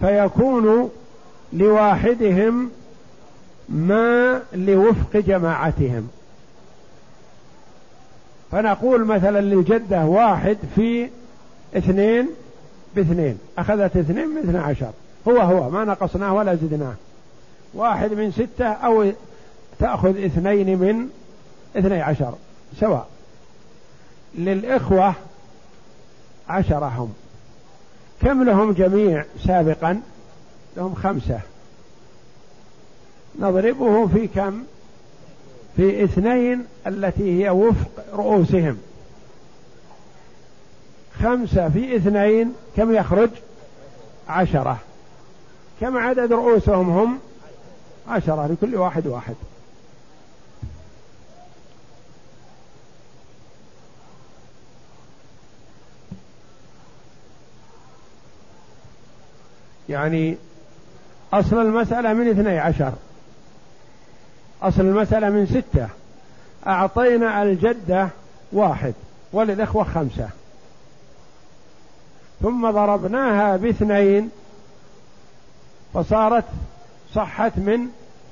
فيكون 0.00 0.90
لواحدهم 1.52 2.70
ما 3.68 4.42
لوفق 4.52 5.16
جماعتهم. 5.16 6.08
فنقول 8.52 9.04
مثلا 9.04 9.40
للجدة 9.40 10.04
واحد 10.04 10.58
في 10.74 11.08
اثنين 11.76 12.28
باثنين 12.96 13.38
أخذت 13.58 13.96
اثنين 13.96 14.28
من 14.28 14.38
اثنى 14.38 14.58
عشر 14.58 14.90
هو 15.28 15.38
هو 15.38 15.70
ما 15.70 15.84
نقصناه 15.84 16.34
ولا 16.34 16.54
زدناه. 16.54 16.94
واحد 17.74 18.12
من 18.12 18.32
ستة 18.32 18.66
أو 18.66 19.12
تأخذ 19.78 20.24
اثنين 20.24 20.78
من 20.78 21.08
اثني 21.76 22.00
عشر 22.02 22.34
سواء. 22.80 23.08
للإخوة 24.34 25.14
عشرة 26.48 26.86
هم 26.86 27.12
كم 28.22 28.42
لهم 28.42 28.72
جميع 28.72 29.24
سابقا؟ 29.46 30.00
لهم 30.76 30.94
خمسة. 30.94 31.40
نضربه 33.38 34.06
في 34.06 34.26
كم؟ 34.26 34.62
في 35.76 36.04
اثنين 36.04 36.66
التي 36.86 37.44
هي 37.44 37.50
وفق 37.50 38.04
رؤوسهم. 38.12 38.78
خمسة 41.22 41.68
في 41.68 41.96
اثنين 41.96 42.54
كم 42.76 42.94
يخرج؟ 42.94 43.30
عشرة. 44.28 44.78
كم 45.80 45.96
عدد 45.96 46.32
رؤوسهم 46.32 46.90
هم؟ 46.90 47.18
عشرة 48.08 48.46
لكل 48.46 48.76
واحد 48.76 49.06
واحد. 49.06 49.34
يعني 59.88 60.36
أصل 61.32 61.60
المسألة 61.60 62.12
من 62.12 62.28
اثني 62.28 62.58
عشر. 62.58 62.92
أصل 64.62 64.80
المسألة 64.80 65.30
من 65.30 65.46
ستة. 65.46 65.88
أعطينا 66.66 67.42
الجدة 67.42 68.08
واحد 68.52 68.94
وللإخوة 69.32 69.84
خمسة. 69.84 70.28
ثم 72.42 72.70
ضربناها 72.70 73.56
باثنين 73.56 74.30
فصارت 75.94 76.44
صحت 77.14 77.58
من 77.58 77.88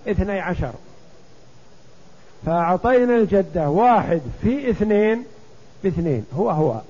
اثني 0.09 0.41
عشر. 0.41 0.73
فأعطينا 2.47 3.17
الجدة 3.17 3.69
واحد 3.69 4.21
في 4.43 4.71
اثنين 4.71 5.25
باثنين. 5.85 6.25
هو 6.37 6.51
هو. 6.51 6.81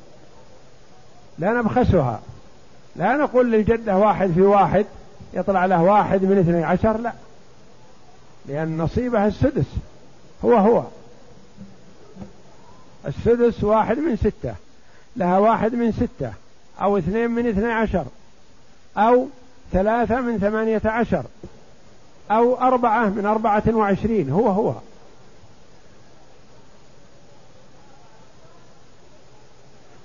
لا 1.38 1.52
نبخسها. 1.52 2.20
لا 2.96 3.16
نقول 3.16 3.52
للجدة 3.52 3.96
واحد 3.96 4.30
في 4.30 4.42
واحد 4.42 4.86
يطلع 5.32 5.66
له 5.66 5.82
واحد 5.82 6.24
من 6.24 6.38
اثني 6.38 6.64
عشر؟ 6.64 6.96
لا. 6.96 7.12
لأن 8.46 8.78
نصيبها 8.78 9.26
السدس. 9.26 9.66
هو 10.44 10.54
هو. 10.56 10.84
السدس 13.06 13.64
واحد 13.64 13.98
من 13.98 14.16
ستة. 14.16 14.54
لها 15.16 15.38
واحد 15.38 15.74
من 15.74 15.92
ستة. 15.92 16.32
أو 16.80 16.98
اثنين 16.98 17.30
من 17.30 17.46
اثني 17.46 17.72
عشر. 17.72 18.04
أو 18.96 19.26
ثلاثة 19.72 20.20
من 20.20 20.38
ثمانية 20.38 20.82
عشر. 20.84 21.24
أو 22.30 22.54
أربعة 22.54 23.08
من 23.08 23.26
أربعة 23.26 23.62
وعشرين. 23.68 24.30
هو 24.30 24.48
هو. 24.48 24.74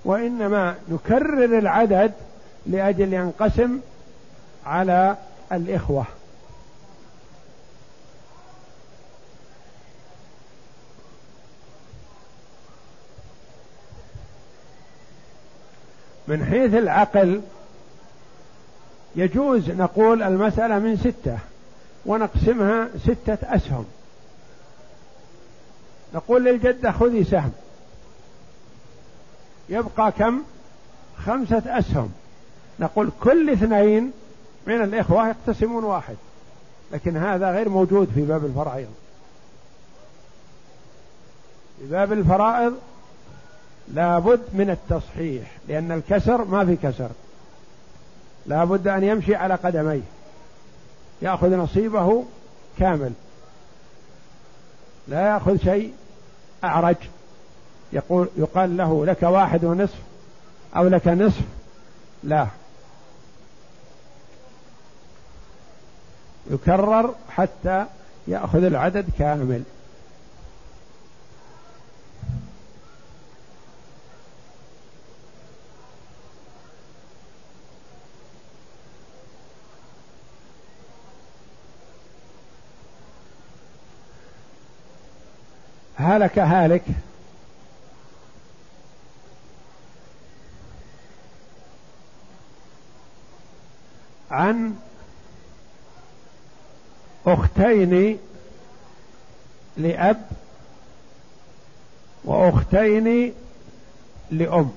وإنما 0.06 0.76
نكرر 0.90 1.58
العدد 1.60 2.14
لأجل 2.66 3.14
ينقسم 3.14 3.80
على 4.66 5.18
الإخوة. 5.52 6.06
من 16.28 16.46
حيث 16.46 16.74
العقل 16.74 17.42
يجوز 19.16 19.70
نقول 19.70 20.24
المسألة 20.24 20.80
من 20.80 20.98
ستة 20.98 21.38
ونقسمها 22.06 22.88
ستة 23.04 23.38
أسهم. 23.56 23.86
نقول 26.14 26.44
للجدة 26.44 26.92
خذي 26.92 27.24
سهم. 27.24 27.52
يبقى 29.70 30.12
كم؟ 30.12 30.44
خمسة 31.26 31.64
أسهم. 31.66 32.14
نقول 32.80 33.10
كل 33.22 33.50
اثنين 33.50 34.12
من 34.68 34.82
الإخوة 34.82 35.30
يقتسمون 35.30 35.84
واحد 35.84 36.16
لكن 36.92 37.18
هذا 37.18 37.52
غير 37.52 37.70
موجود 37.70 38.12
في 38.16 38.22
باب 38.22 38.46
الفرائض. 38.46 38.88
في 41.80 41.88
باب 41.88 42.14
الفرائض 42.14 42.74
لابد 43.94 44.42
من 44.54 44.70
التصحيح 44.70 45.52
لأن 45.68 45.92
الكسر 45.92 46.46
ما 46.46 46.66
في 46.66 46.76
كسر. 46.76 47.10
لابد 48.46 48.88
أن 48.88 49.04
يمشي 49.04 49.36
على 49.36 49.56
قدميه 49.56 50.02
يأخذ 51.22 51.56
نصيبه 51.56 52.26
كامل. 52.80 53.12
لا 55.08 55.28
يأخذ 55.28 55.58
شيء 55.58 55.94
أعرج. 56.64 56.96
يقول 57.94 58.30
يقال 58.38 58.78
له 58.78 59.06
لك 59.06 59.24
واحد 59.24 59.66
ونصف 59.66 60.00
أو 60.76 60.88
لك 60.88 61.08
نصف 61.08 61.42
لا. 62.24 62.48
يكرر 66.52 67.16
حتى 67.30 67.86
يأخذ 68.28 68.64
العدد 68.64 69.06
كامل. 69.20 69.64
هلك 85.96 86.40
هالك 86.40 86.84
عن 94.32 94.76
أختين 97.34 98.18
لأب 99.78 100.26
وأختين 102.26 103.34
لأم. 104.32 104.72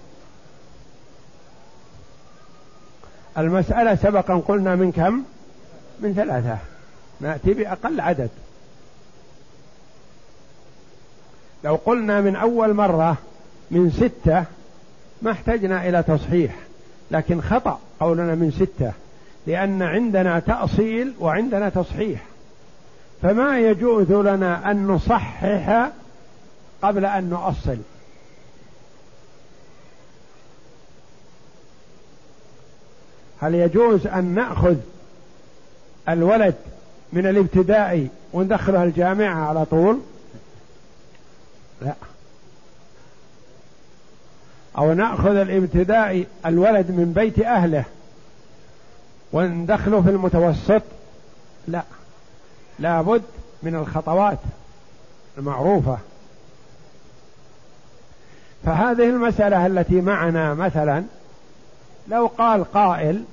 المسألة 3.38 3.94
سبقا 3.94 4.34
قلنا 4.48 4.74
من 4.74 4.92
كم؟ 4.92 5.22
من 6.00 6.14
ثلاثة. 6.14 6.58
نأتي 7.20 7.54
بأقل 7.54 8.00
عدد. 8.00 8.30
لو 11.64 11.74
قلنا 11.74 12.20
من 12.20 12.36
أول 12.36 12.74
مرة 12.74 13.16
من 13.70 13.90
ستة 13.90 14.44
ما 15.22 15.30
احتجنا 15.30 15.88
إلى 15.88 16.02
تصحيح 16.02 16.54
لكن 17.10 17.40
خطأ 17.40 17.80
قولنا 18.00 18.34
من 18.34 18.50
ستة 18.50 18.92
لأن 19.46 19.82
عندنا 19.82 20.38
تأصيل 20.38 21.14
وعندنا 21.20 21.68
تصحيح. 21.68 22.22
فما 23.22 23.60
يجوز 23.60 24.12
لنا 24.12 24.70
أن 24.70 24.86
نصحح 24.86 25.88
قبل 26.82 27.04
أن 27.04 27.30
نؤصل. 27.30 27.78
هل 33.40 33.54
يجوز 33.54 34.06
أن 34.06 34.24
نأخذ 34.24 34.76
الولد 36.08 36.54
من 37.12 37.26
الابتدائي 37.26 38.08
وندخله 38.32 38.84
الجامعة 38.84 39.48
على 39.48 39.64
طول؟ 39.64 40.00
لا. 41.82 41.94
أو 44.78 44.92
نأخذ 44.92 45.36
الابتدائي 45.36 46.26
الولد 46.46 46.90
من 46.90 47.12
بيت 47.12 47.38
أهله 47.38 47.84
وندخله 49.32 50.02
في 50.02 50.10
المتوسط؟ 50.10 50.82
لا. 51.68 51.82
لابد 52.78 53.22
من 53.62 53.74
الخطوات 53.74 54.38
المعروفة. 55.38 55.98
فهذه 58.64 59.08
المسألة 59.08 59.66
التي 59.66 60.00
معنا 60.00 60.54
مثلا 60.54 61.04
لو 62.08 62.26
قال 62.26 62.72
قائل 62.72 63.24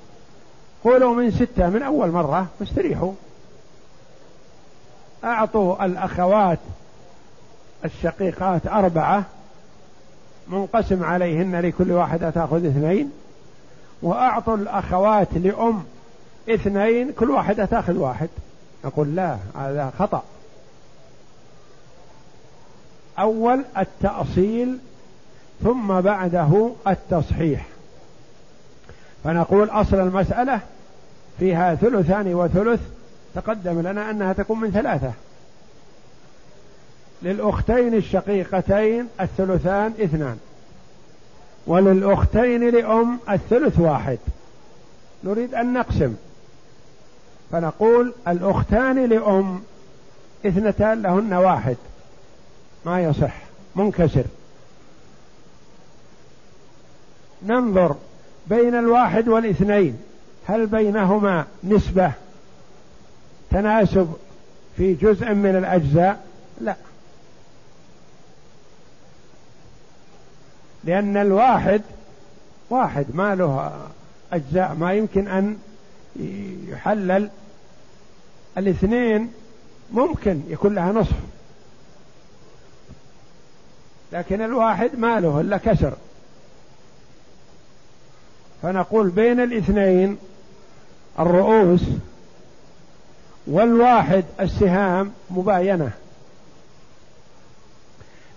قولوا 0.83 1.15
من 1.15 1.31
ستة 1.31 1.69
من 1.69 1.81
أول 1.81 2.11
مرة 2.11 2.47
واستريحوا 2.59 3.11
أعطوا 5.23 5.85
الأخوات 5.85 6.59
الشقيقات 7.85 8.67
أربعة 8.67 9.23
منقسم 10.47 11.03
عليهن 11.03 11.55
لكل 11.55 11.91
واحدة 11.91 12.29
تأخذ 12.29 12.65
اثنين 12.65 13.11
وأعطوا 14.01 14.57
الأخوات 14.57 15.27
لأم 15.33 15.83
اثنين 16.49 17.11
كل 17.11 17.29
واحدة 17.29 17.65
تأخذ 17.65 17.97
واحد. 17.97 18.29
نقول 18.85 19.15
لا 19.15 19.37
هذا 19.55 19.93
خطأ. 19.99 20.23
أول 23.19 23.65
التأصيل 23.77 24.77
ثم 25.63 26.01
بعده 26.01 26.71
التصحيح. 26.87 27.65
فنقول 29.23 29.69
أصل 29.69 29.99
المسألة 29.99 30.59
فيها 31.39 31.75
ثلثان 31.75 32.33
وثلث 32.33 32.81
تقدم 33.35 33.81
لنا 33.81 34.09
أنها 34.09 34.33
تكون 34.33 34.59
من 34.59 34.71
ثلاثة. 34.71 35.11
للأختين 37.21 37.93
الشقيقتين 37.93 39.07
الثلثان 39.21 39.93
اثنان. 40.03 40.37
وللأختين 41.67 42.69
لأم 42.69 43.19
الثلث 43.29 43.79
واحد. 43.79 44.19
نريد 45.23 45.53
أن 45.53 45.73
نقسم. 45.73 46.15
فنقول 47.53 48.13
الأختان 48.27 49.05
لأم 49.05 49.61
اثنتان 50.45 51.01
لهن 51.01 51.33
واحد. 51.33 51.77
ما 52.85 53.01
يصح 53.01 53.33
منكسر. 53.75 54.23
ننظر 57.45 57.95
بين 58.47 58.75
الواحد 58.75 59.27
والاثنين 59.27 59.97
هل 60.47 60.67
بينهما 60.67 61.45
نسبة 61.63 62.11
تناسب 63.51 64.13
في 64.77 64.93
جزء 64.93 65.33
من 65.33 65.55
الأجزاء؟ 65.55 66.25
لا. 66.61 66.75
لأن 70.83 71.17
الواحد 71.17 71.81
واحد 72.69 73.05
ما 73.13 73.35
له 73.35 73.71
أجزاء 74.33 74.73
ما 74.73 74.93
يمكن 74.93 75.27
أن 75.27 75.57
يحلل 76.67 77.29
الاثنين 78.57 79.31
ممكن 79.91 80.41
يكون 80.47 80.75
لها 80.75 80.91
نصف. 80.91 81.15
لكن 84.11 84.41
الواحد 84.41 84.91
ما 84.97 85.19
له 85.19 85.41
إلا 85.41 85.57
كسر. 85.57 85.93
فنقول 88.61 89.09
بين 89.09 89.39
الاثنين 89.39 90.17
الرؤوس 91.19 91.81
والواحد 93.47 94.23
السهام 94.39 95.11
مباينة. 95.29 95.91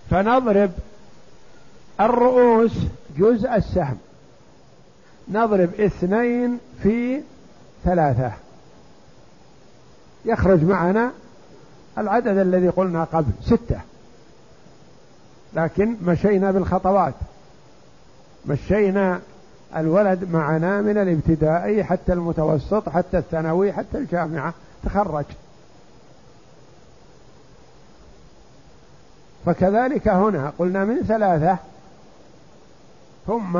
فنضرب 0.09 0.71
الرؤوس 1.99 2.71
جزء 3.17 3.55
السهم. 3.55 3.97
نضرب 5.27 5.73
اثنين 5.79 6.59
في 6.83 7.21
ثلاثة. 7.83 8.46
يخرج 10.27 10.63
معنا 10.63 11.11
العدد 11.97 12.37
الذي 12.37 12.69
قلنا 12.69 13.03
قبل 13.03 13.31
ستة. 13.41 13.81
لكن 15.53 15.97
مشينا 16.03 16.51
بالخطوات. 16.51 17.13
مشينا 18.45 19.19
الولد 19.75 20.31
معنا 20.31 20.81
من 20.81 20.97
الابتدائي 20.97 21.83
حتى 21.83 22.13
المتوسط 22.13 22.89
حتى 22.89 23.17
الثانوي 23.17 23.73
حتى 23.73 23.97
الجامعة. 23.97 24.53
تخرج. 24.83 25.25
فكذلك 29.45 30.07
هنا 30.07 30.53
قلنا 30.59 30.85
من 30.85 31.03
ثلاثة. 31.03 31.57
ثم 33.27 33.59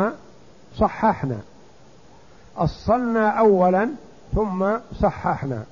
صححنا. 0.77 1.38
أصلنا 2.58 3.30
أولا 3.30 3.89
ثم 4.36 4.67
صححنا. 5.01 5.63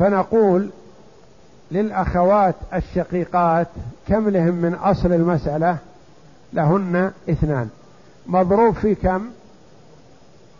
فنقول 0.00 0.70
للأخوات 1.70 2.54
الشقيقات 2.74 3.66
كم 4.08 4.28
لهم 4.28 4.54
من 4.54 4.74
أصل 4.74 5.12
المسألة؟ 5.12 5.78
لهن 6.52 7.12
اثنان. 7.30 7.68
مضروب 8.26 8.74
في 8.74 8.94
كم؟ 8.94 9.30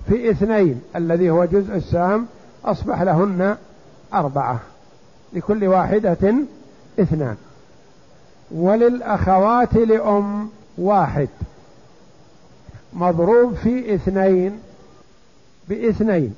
في 0.09 0.31
اثنين 0.31 0.83
الذي 0.97 1.31
هو 1.31 1.45
جزء 1.45 1.77
السام 1.77 2.27
أصبح 2.65 3.03
لهن 3.03 3.57
أربعة. 4.15 4.61
لكل 5.33 5.65
واحدة 5.65 6.35
اثنان. 7.01 7.37
وللأخوات 8.51 9.75
لأم 9.75 10.51
واحد. 10.79 11.29
مضروب 12.93 13.55
في 13.55 13.95
اثنين 13.95 14.61
بإثنين. 15.69 16.35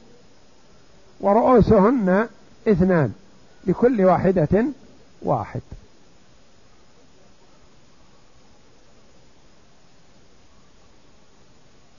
ورؤوسهن 1.21 2.29
اثنان 2.69 3.13
لكل 3.67 4.05
واحدة 4.05 4.65
واحد. 5.23 5.61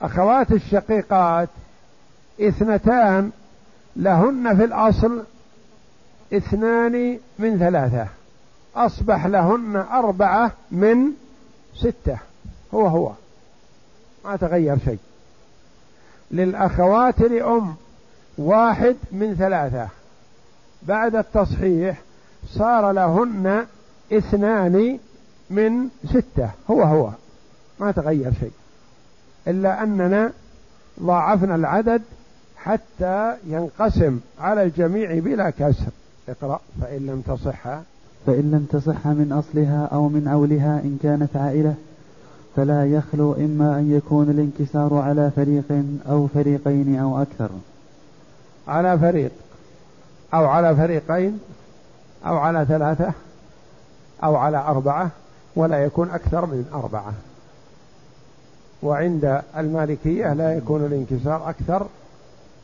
أخوات 0.02 0.52
الشقيقات 0.52 1.50
اثنتان 2.42 3.32
لهن 3.96 4.58
في 4.58 4.64
الأصل 4.64 5.24
اثنان 6.34 7.20
من 7.40 7.60
ثلاثة. 7.60 8.08
أصبح 8.76 9.26
لهن 9.26 9.76
أربعة 9.76 10.52
من 10.72 11.12
ستة. 11.76 12.18
هو 12.74 12.88
هو. 12.88 13.12
ما 14.26 14.36
تغير 14.36 14.78
شيء. 14.86 15.00
للأخوات 16.32 17.20
لأم 17.20 17.76
واحد 18.38 18.96
من 19.12 19.36
ثلاثة. 19.36 19.88
بعد 20.88 21.16
التصحيح 21.16 22.02
صار 22.48 22.92
لهن 22.92 23.66
اثنان 24.14 25.00
من 25.50 25.88
ستة 26.06 26.50
هو 26.72 26.82
هو 26.82 27.10
ما 27.80 27.92
تغير 27.92 28.34
شيء. 28.40 28.52
إلا 29.48 29.84
أننا 29.84 30.32
ضاعفنا 31.04 31.56
العدد 31.56 32.02
حتى 32.58 33.34
ينقسم 33.48 34.20
على 34.40 34.64
الجميع 34.64 35.20
بلا 35.20 35.50
كسر. 35.50 35.92
اقرأ 36.30 36.60
فإن 36.82 37.06
لم 37.06 37.22
تصح. 37.22 37.68
فإن 38.26 38.52
لم 38.52 38.68
تصح 38.72 39.08
من 39.08 39.32
أصلها 39.32 39.90
أو 39.92 40.10
من 40.10 40.28
أولها 40.28 40.82
إن 40.84 40.98
كانت 41.04 41.36
عائلة 41.36 41.76
فلا 42.56 42.86
يخلو 42.86 43.34
إما 43.34 43.80
أن 43.80 43.92
يكون 43.92 44.30
الانكسار 44.30 44.94
على 44.94 45.32
فريق 45.36 45.84
أو 46.10 46.28
فريقين 46.28 47.00
أو 47.00 47.22
أكثر. 47.22 47.50
على 48.68 49.00
فريق. 49.00 49.32
أو 50.34 50.46
على 50.46 50.76
فريقين 50.76 51.40
أو 52.26 52.38
على 52.38 52.66
ثلاثة 52.66 53.12
أو 54.24 54.36
على 54.36 54.58
أربعة 54.58 55.10
ولا 55.56 55.84
يكون 55.84 56.10
أكثر 56.10 56.46
من 56.46 56.72
أربعة. 56.74 57.14
وعند 58.84 59.42
المالكية 59.58 60.34
لا 60.34 60.58
يكون 60.58 60.86
الانكسار 60.86 61.50
أكثر 61.50 61.88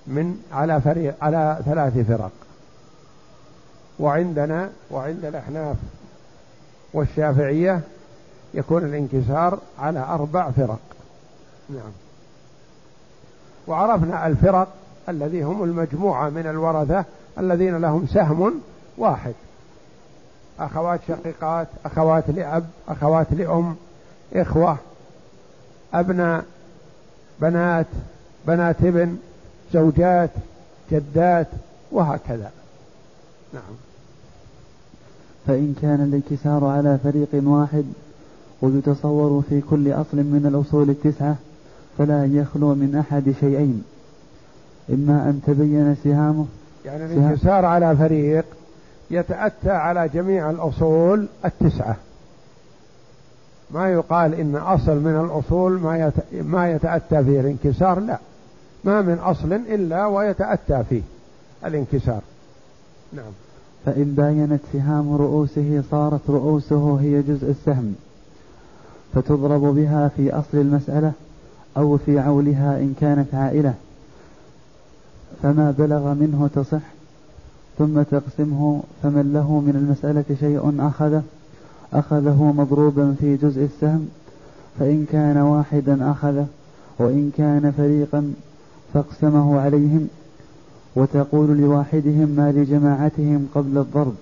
من 0.08 0.44
على 0.54 0.82
فريق 0.82 1.16
على 1.22 1.60
ثلاث 1.66 2.08
فرق. 2.08 2.32
وعندنا 4.00 4.70
وعند 4.92 5.26
الأحناف 5.26 5.76
والشافعية 6.94 7.82
يكون 8.54 8.84
الانكسار 8.84 9.60
على 9.80 10.00
أربع 10.00 10.52
فرق. 10.52 10.80
نعم. 11.70 11.92
وعرفنا 13.68 14.28
الفرق 14.28 14.68
الذي 15.10 15.44
هم 15.44 15.64
المجموعة 15.64 16.30
من 16.30 16.48
الورثة 16.48 17.06
الذين 17.40 17.78
لهم 17.78 18.08
سهم 18.14 18.54
واحد. 18.98 19.34
أخوات 20.60 21.00
شقيقات 21.08 21.68
أخوات 21.86 22.30
لأب 22.30 22.66
أخوات 22.88 23.28
لأم 23.32 23.76
إخوة 24.34 24.78
أبناء 25.94 26.46
بنات 27.42 27.86
بنات 28.48 28.76
ابن 28.84 29.18
زوجات 29.74 30.30
جدات 30.92 31.48
وهكذا. 31.92 32.52
نعم. 33.54 33.74
فإن 35.48 35.76
كان 35.82 36.04
الانكسار 36.04 36.66
على 36.66 36.98
فريق 37.04 37.30
واحد 37.34 37.86
ويتصور 38.62 39.44
في 39.50 39.62
كل 39.62 39.92
أصل 39.92 40.18
من 40.18 40.46
الأصول 40.46 40.90
التسعة 40.90 41.36
فلا 41.98 42.26
يخلو 42.26 42.76
من 42.76 42.96
أحد 42.96 43.34
شيئين. 43.40 43.84
إما 44.90 45.30
أن 45.30 45.42
تبين 45.48 45.96
سهامه 46.04 46.46
يعني 46.86 47.06
الانكسار 47.06 47.66
على 47.66 47.96
فريق 47.96 48.46
يتأتى 49.12 49.72
على 49.72 50.10
جميع 50.10 50.50
الأصول 50.50 51.28
التسعة. 51.46 51.96
ما 53.72 53.90
يقال 53.90 54.34
إن 54.34 54.56
أصل 54.56 54.96
من 54.96 55.26
الأصول 55.26 55.80
ما 55.80 56.12
ما 56.32 56.72
يتأتى 56.72 57.24
فيه 57.24 57.40
الانكسار 57.40 58.00
لا. 58.00 58.20
ما 58.84 59.02
من 59.02 59.20
أصل 59.20 59.54
إلا 59.54 60.06
ويتأتى 60.06 60.84
فيه 60.90 61.02
الانكسار. 61.66 62.22
نعم. 63.14 63.32
فإن 63.86 64.14
باينت 64.18 64.62
سهام 64.74 65.16
رؤوسه 65.16 65.84
صارت 65.92 66.30
رؤوسه 66.30 67.00
هي 67.02 67.22
جزء 67.22 67.50
السهم 67.52 67.96
فتضرب 69.14 69.62
بها 69.62 70.08
في 70.08 70.34
أصل 70.34 70.58
المسألة 70.58 71.12
أو 71.78 71.98
في 71.98 72.20
عولها 72.20 72.78
إن 72.78 72.94
كانت 73.02 73.36
عائلة. 73.36 73.74
فما 75.44 75.72
بلغ 75.78 76.14
منه 76.14 76.50
تصح 76.56 76.82
ثم 77.78 78.02
تقسمه 78.02 78.82
فمن 79.04 79.34
له 79.34 79.60
من 79.60 79.76
المسألة 79.76 80.36
شيء 80.40 80.88
أخذه 80.88 81.24
أخذه 81.94 82.54
مضروبا 82.58 83.16
في 83.20 83.36
جزء 83.36 83.64
السهم 83.64 84.08
فإن 84.80 85.06
كان 85.12 85.38
واحدا 85.38 86.12
أخذه 86.12 86.48
وإن 87.00 87.32
كان 87.38 87.72
فريقا 87.78 88.34
فاقسمه 88.94 89.60
عليهم 89.60 90.08
وتقول 90.96 91.58
لواحدهم 91.58 92.30
ما 92.30 92.52
لجماعتهم 92.52 93.48
قبل 93.56 93.78
الضرب. 93.78 94.14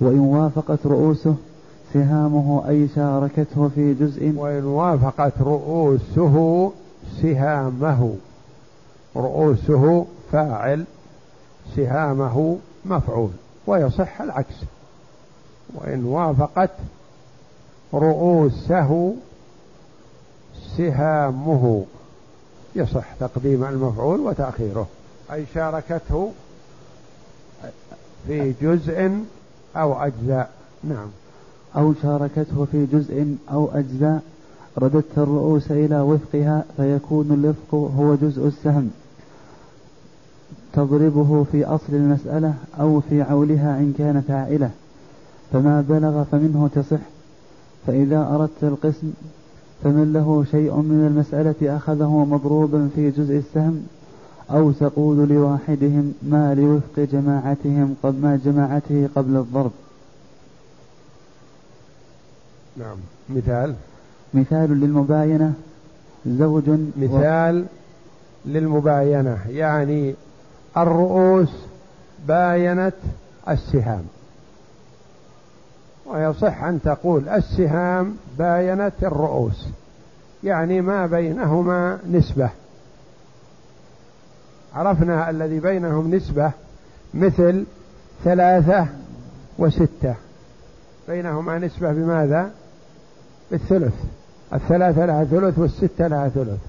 وإن 0.00 0.18
وافقت 0.18 0.86
رؤوسه 0.86 1.34
سهامه 1.94 2.62
أي 2.68 2.88
شاركته 2.88 3.68
في 3.74 3.94
جزء. 3.94 4.32
وإن 4.36 4.64
وافقت 4.64 5.32
رؤوسه 5.40 6.70
سهامه. 7.22 8.14
رؤوسه 9.16 10.06
فاعل 10.32 10.84
سهامه 11.76 12.58
مفعول 12.84 13.30
ويصح 13.66 14.20
العكس. 14.20 14.54
وإن 15.74 16.04
وافقت 16.04 16.70
رؤوسه 17.94 19.14
سهامه 20.76 21.84
يصح 22.76 23.14
تقديم 23.20 23.64
المفعول 23.64 24.20
وتأخيره. 24.20 24.86
أي 25.32 25.44
شاركته 25.54 26.32
في 28.26 28.54
جزء 28.62 29.24
أو 29.76 30.02
أجزاء. 30.02 30.50
نعم. 30.84 31.08
أو 31.76 31.94
شاركته 32.02 32.66
في 32.72 32.86
جزء 32.86 33.36
أو 33.52 33.70
أجزاء 33.74 34.22
رددت 34.78 35.18
الرؤوس 35.18 35.70
إلى 35.70 36.00
وفقها 36.00 36.64
فيكون 36.76 37.32
الوفق 37.32 37.74
هو 37.98 38.14
جزء 38.14 38.46
السهم. 38.46 38.90
تضربه 40.72 41.44
في 41.52 41.64
أصل 41.64 41.92
المسألة 41.92 42.54
أو 42.80 43.00
في 43.00 43.22
عولها 43.22 43.78
إن 43.78 43.94
كانت 43.98 44.30
عائلة 44.30 44.70
فما 45.52 45.84
بلغ 45.88 46.24
فمنه 46.24 46.70
تصح. 46.74 47.00
فإذا 47.86 48.28
أردت 48.34 48.64
القسم 48.64 49.12
فمن 49.84 50.12
له 50.12 50.44
شيء 50.50 50.76
من 50.76 51.06
المسألة 51.06 51.76
أخذه 51.76 52.26
مضروبا 52.30 52.88
في 52.96 53.10
جزء 53.10 53.36
السهم 53.36 53.86
أو 54.50 54.72
تقول 54.72 55.28
لواحدهم 55.28 56.14
ما 56.22 56.54
لوفق 56.54 57.12
جماعتهم 57.12 57.94
قبل 58.02 58.18
ما 58.18 58.40
جماعته 58.44 59.08
قبل 59.16 59.36
الضرب. 59.36 59.70
نعم. 62.76 62.96
مثال؟ 63.30 63.74
مثال 64.34 64.80
للمباينة 64.80 65.52
زوج 66.26 66.70
مثال 66.96 67.60
و... 67.60 67.64
للمباينة 68.46 69.38
يعني 69.48 70.14
الرؤوس 70.76 71.50
باينت 72.28 72.94
السهام. 73.48 74.04
ويصح 76.06 76.62
أن 76.64 76.80
تقول 76.84 77.28
السهام 77.28 78.16
باينت 78.38 78.92
الرؤوس 79.02 79.66
يعني 80.44 80.80
ما 80.80 81.06
بينهما 81.06 81.98
نسبة. 82.10 82.50
عرفنا 84.74 85.30
الذي 85.30 85.60
بينهم 85.60 86.14
نسبة 86.14 86.52
مثل 87.14 87.64
ثلاثة 88.24 88.86
وستة. 89.58 90.14
بينهما 91.08 91.58
نسبة 91.58 91.92
بماذا؟ 91.92 92.50
بالثلث. 93.50 93.94
الثلاثة 94.54 95.06
لها 95.06 95.24
ثلث 95.24 95.58
والستة 95.58 96.06
لها 96.06 96.28
ثلث. 96.28 96.60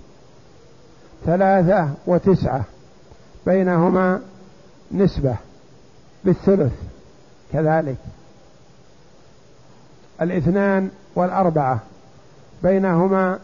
ثلاثة 1.26 1.90
وتسعة. 2.08 2.64
بينهما 3.46 4.22
نسبة 4.92 5.36
بالثلث 6.24 6.74
كذلك 7.54 7.98
الاثنان 10.22 10.90
والأربعة 11.16 11.80
بينهما 12.64 13.40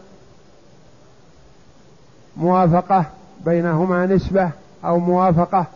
موافقة 2.36 3.04
بينهما 3.44 4.06
نسبة 4.06 4.50
أو 4.84 4.98
موافقة 4.98 5.66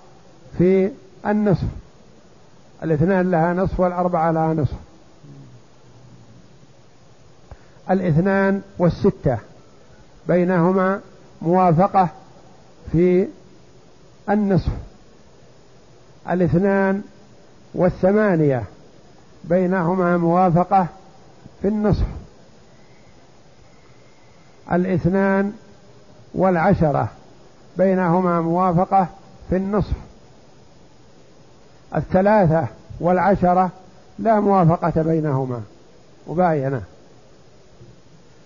في 0.59 0.91
النصف. 1.27 1.67
الاثنان 2.83 3.31
لها 3.31 3.55
نصف 3.55 3.81
والأربعة 3.81 4.31
لها 4.31 4.55
نصف. 4.55 4.77
الاثنان 7.91 8.63
والستة 8.79 9.39
بينهما 10.29 11.01
موافقة 11.43 12.09
في 12.93 13.29
النصف. 14.31 14.73
الاثنان 16.31 17.03
والثمانية. 17.75 18.65
بينهما 19.45 20.17
موافقة 20.17 20.87
في 21.63 21.69
النصف. 21.69 22.07
الاثنان 24.73 25.53
والعشرة. 26.35 27.09
بينهما 27.77 28.41
موافقة 28.41 29.09
في 29.51 29.57
النصف. 29.57 29.97
الثلاثة 31.97 32.67
والعشرة 33.01 33.71
لا 34.19 34.41
موافقة 34.41 35.03
بينهما. 35.03 35.63
مباينة. 36.29 36.83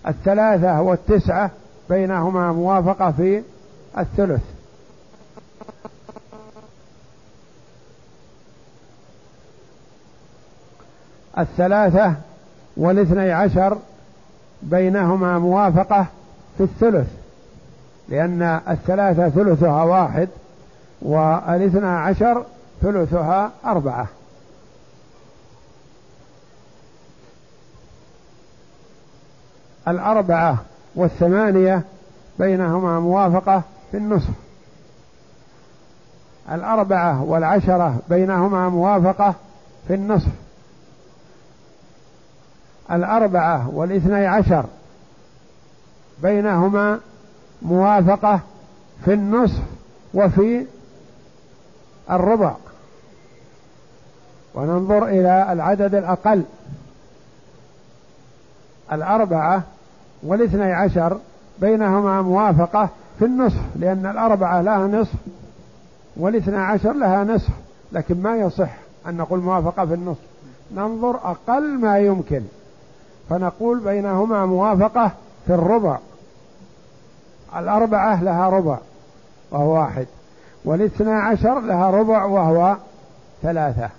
الثلاثة 0.07 0.81
والتسعة 0.81 1.51
بينهما 1.89 2.51
موافقة 2.51 3.11
في 3.11 3.43
الثلث. 3.97 4.56
الثلاثة 11.39 12.13
والاثني 12.77 13.31
عشر 13.31 13.77
بينهما 14.63 15.39
موافقة 15.39 16.05
في 16.57 16.63
الثلث 16.63 17.07
لأن 18.09 18.61
الثلاثة 18.69 19.29
ثلثها 19.29 19.83
واحد 19.83 20.29
والاثنى 21.01 21.87
عشر 21.87 22.45
ثلثها 22.81 23.51
أربعة. 23.65 24.07
الأربعة 29.87 30.57
والثمانية 30.95 31.81
بينهما 32.39 32.99
موافقة 32.99 33.61
في 33.91 33.97
النصف. 33.97 34.33
الأربعة 36.51 37.23
والعشرة 37.23 37.99
بينهما 38.09 38.69
موافقة 38.69 39.33
في 39.87 39.93
النصف. 39.93 40.46
الأربعة 42.91 43.69
والاثني 43.73 44.25
عشر. 44.25 44.65
بينهما 46.23 46.99
موافقة 47.61 48.39
في 49.05 49.13
النصف 49.13 49.63
وفي 50.13 50.65
الربع. 52.11 52.53
وننظر 54.55 55.05
إلى 55.07 55.53
العدد 55.53 55.95
الأقل. 55.95 56.43
الأربعة 58.91 59.63
والاثني 60.23 60.73
عشر 60.73 61.17
بينهما 61.61 62.21
موافقة 62.21 62.89
في 63.19 63.25
النصف 63.25 63.61
لأن 63.75 64.05
الأربعة 64.05 64.61
لها 64.61 64.87
نصف 64.87 65.13
والاثنى 66.17 66.57
عشر 66.57 66.93
لها 66.93 67.23
نصف 67.23 67.49
لكن 67.91 68.21
ما 68.21 68.37
يصح 68.37 68.69
أن 69.07 69.17
نقول 69.17 69.39
موافقة 69.39 69.85
في 69.85 69.93
النصف. 69.93 70.21
ننظر 70.75 71.15
أقل 71.15 71.79
ما 71.79 71.99
يمكن. 71.99 72.41
فنقول 73.29 73.79
بينهما 73.79 74.45
موافقة 74.45 75.11
في 75.47 75.53
الربع. 75.53 75.97
الأربعة 77.55 78.23
لها 78.23 78.49
ربع 78.49 78.77
وهو 79.51 79.73
واحد. 79.73 80.07
والاثنى 80.65 81.13
عشر 81.13 81.59
لها 81.59 81.91
ربع 81.91 82.25
وهو 82.25 82.77
ثلاثة. 83.41 83.89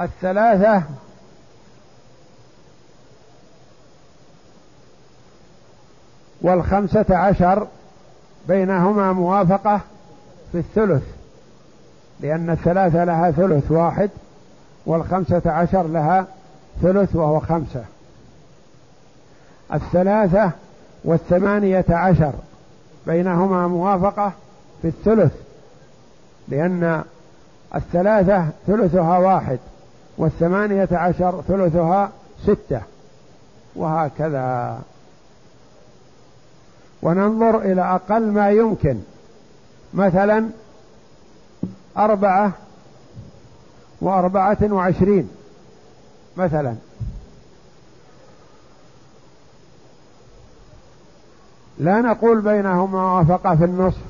الثلاثة 0.00 0.82
والخمسة 6.42 7.16
عشر 7.16 7.66
بينهما 8.48 9.12
موافقة 9.12 9.80
في 10.52 10.58
الثلث 10.58 11.02
لأن 12.20 12.50
الثلاثة 12.50 13.04
لها 13.04 13.30
ثلث 13.30 13.70
واحد. 13.70 14.10
والخمسة 14.90 15.42
عشر 15.50 15.82
لها 15.82 16.26
ثلث 16.82 17.16
وهو 17.16 17.40
خمسة. 17.40 17.84
الثلاثة 19.74 20.50
والثمانية 21.04 21.84
عشر 21.88 22.32
بينهما 23.06 23.66
موافقة 23.66 24.32
في 24.82 24.88
الثلث 24.88 25.32
لأن 26.48 27.02
الثلاثة 27.74 28.46
ثلثها 28.66 29.18
واحد 29.18 29.58
والثمانية 30.18 30.88
عشر 30.92 31.42
ثلثها 31.48 32.10
ستة 32.42 32.80
وهكذا. 33.76 34.78
وننظر 37.02 37.58
إلى 37.58 37.82
أقل 37.82 38.30
ما 38.30 38.50
يمكن. 38.50 38.98
مثلا 39.94 40.48
أربعة 41.96 42.52
وأربعة 44.00 44.58
وعشرين 44.62 45.28
مثلا. 46.36 46.74
لا 51.78 52.00
نقول 52.00 52.40
بينهما 52.40 52.86
موافقة 52.86 53.56
في 53.56 53.64
النصف. 53.64 54.00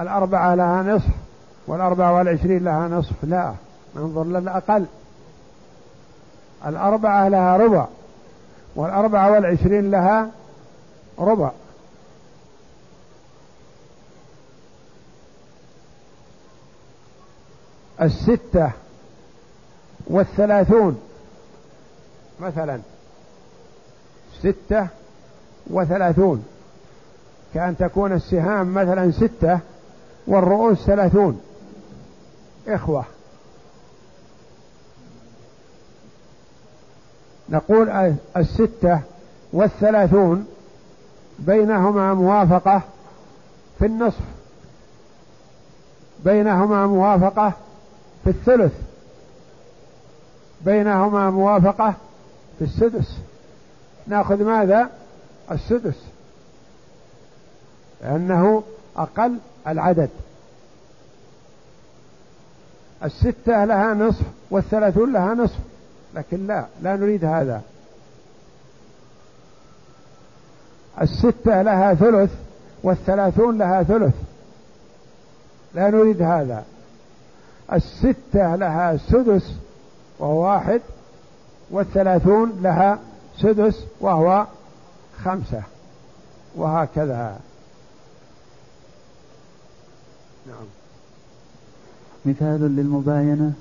الأربعة 0.00 0.54
لها 0.54 0.82
نصف 0.82 1.10
والأربعة 1.66 2.12
والعشرين 2.12 2.64
لها 2.64 2.88
نصف. 2.88 3.12
لا 3.22 3.54
ننظر 3.96 4.24
للأقل 4.24 4.86
الأربعة 6.66 7.28
لها 7.28 7.56
ربع 7.56 7.86
والأربعة 8.76 9.30
والعشرين 9.30 9.90
لها 9.90 10.30
ربع. 11.18 11.50
الستة 18.02 18.70
والثلاثون. 20.06 21.00
مثلا 22.40 22.80
ستة 24.40 24.86
وثلاثون. 25.70 26.44
كأن 27.54 27.76
تكون 27.76 28.12
السهام 28.12 28.74
مثلا 28.74 29.10
ستة 29.10 29.58
والرؤوس 30.26 30.78
ثلاثون. 30.78 31.40
إخوة. 32.68 33.04
نقول 37.48 38.14
الستة 38.36 39.00
والثلاثون 39.52 40.46
بينهما 41.38 42.14
موافقة 42.14 42.82
في 43.78 43.86
النصف. 43.86 44.24
بينهما 46.24 46.86
موافقة 46.86 47.52
في 48.24 48.30
الثلث. 48.30 48.72
بينهما 50.64 51.30
موافقة 51.30 51.94
في 52.58 52.64
السدس. 52.64 53.16
نأخذ 54.06 54.44
ماذا؟ 54.44 54.90
السدس. 55.50 55.96
لأنه 58.02 58.62
أقل 58.96 59.38
العدد. 59.66 60.10
الستة 63.04 63.64
لها 63.64 63.94
نصف 63.94 64.24
والثلاثون 64.50 65.12
لها 65.12 65.34
نصف. 65.34 65.58
لكن 66.14 66.46
لا 66.46 66.66
لا 66.82 66.96
نريد 66.96 67.24
هذا. 67.24 67.62
الستة 71.00 71.62
لها 71.62 71.94
ثلث 71.94 72.30
والثلاثون 72.82 73.58
لها 73.58 73.82
ثلث. 73.82 74.14
لا 75.74 75.90
نريد 75.90 76.22
هذا. 76.22 76.64
الستة 77.72 78.56
لها 78.56 78.96
سدس 78.96 79.52
وهو 80.18 80.44
واحد 80.44 80.80
والثلاثون 81.70 82.58
لها 82.62 82.98
سدس 83.38 83.84
وهو 84.00 84.46
خمسة 85.24 85.62
وهكذا. 86.56 87.40
نعم. 90.46 90.66
مثال 92.24 92.76
للمباينة. 92.76 93.52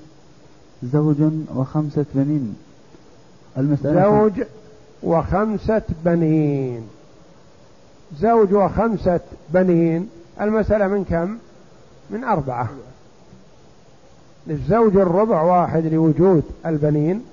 زوج 0.84 1.22
وخمسة 1.56 2.06
بنين. 2.14 2.56
المسألة 3.58 4.02
زوج 4.04 4.46
وخمسة 5.04 5.82
بنين. 6.06 6.90
زوج 8.20 8.54
وخمسة 8.54 9.20
بنين. 9.50 10.10
المسألة 10.42 10.88
من 10.88 11.04
كم؟ 11.04 11.38
من 12.10 12.24
أربعة. 12.24 12.70
للزوج 14.48 14.98
الربع 14.98 15.42
واحد 15.42 15.86
لوجود 15.86 16.44
البنين 16.66 17.26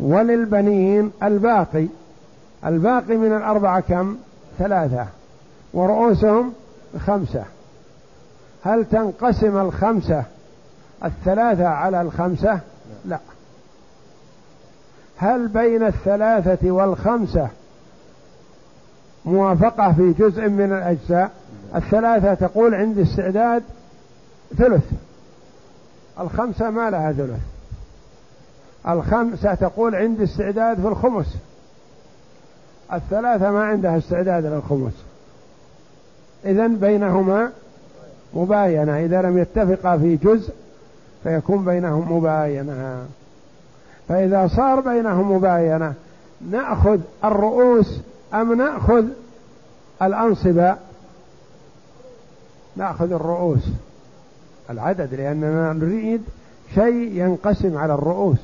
وللبنين 0.00 1.10
الباقي. 1.22 1.86
الباقي 2.66 3.16
من 3.16 3.36
الأربعة 3.36 3.80
كم؟ 3.80 4.16
ثلاثة. 4.58 5.06
ورؤوسهم 5.74 6.52
خمسة. 6.98 7.44
هل 8.64 8.84
تنقسم 8.84 9.56
الخمسة 9.56 10.24
الثلاثة 11.04 11.66
على 11.66 12.00
الخمسة؟ 12.00 12.60
لا. 13.04 13.18
هل 15.16 15.48
بين 15.48 15.82
الثلاثة 15.82 16.70
والخمسة 16.70 17.48
موافقة 19.24 19.92
في 19.92 20.12
جزء 20.12 20.48
من 20.48 20.72
الأجزاء؟ 20.72 21.30
الثلاثة 21.74 22.34
تقول 22.34 22.74
عندي 22.74 23.02
استعداد 23.02 23.62
ثلث. 24.58 24.84
الخمسة 26.20 26.70
ما 26.70 26.90
لها 26.90 27.12
ثلث. 27.12 27.40
الخمسة 28.88 29.54
تقول 29.54 29.94
عندي 29.94 30.24
استعداد 30.24 30.80
في 30.80 30.88
الخمس. 30.88 31.36
الثلاثة 32.92 33.50
ما 33.50 33.64
عندها 33.64 33.98
استعداد 33.98 34.46
للخمس. 34.46 34.92
إذا 36.44 36.66
بينهما 36.66 37.50
مباينة. 38.34 39.04
إذا 39.04 39.22
لم 39.22 39.38
يتفقا 39.38 39.98
في 39.98 40.16
جزء 40.16 40.54
فيكون 41.22 41.64
بينهم 41.64 42.16
مباينة. 42.16 43.06
فإذا 44.08 44.48
صار 44.56 44.80
بينهم 44.80 45.32
مباينة 45.32 45.94
نأخذ 46.50 47.00
الرؤوس 47.24 48.00
أم 48.34 48.52
نأخذ 48.52 49.04
الأنصبة؟ 50.02 50.76
نأخذ 52.76 53.12
الرؤوس. 53.12 53.68
العدد 54.70 55.14
لأننا 55.14 55.72
نريد 55.72 56.22
شيء 56.74 57.12
ينقسم 57.12 57.78
على 57.78 57.94
الرؤوس. 57.94 58.38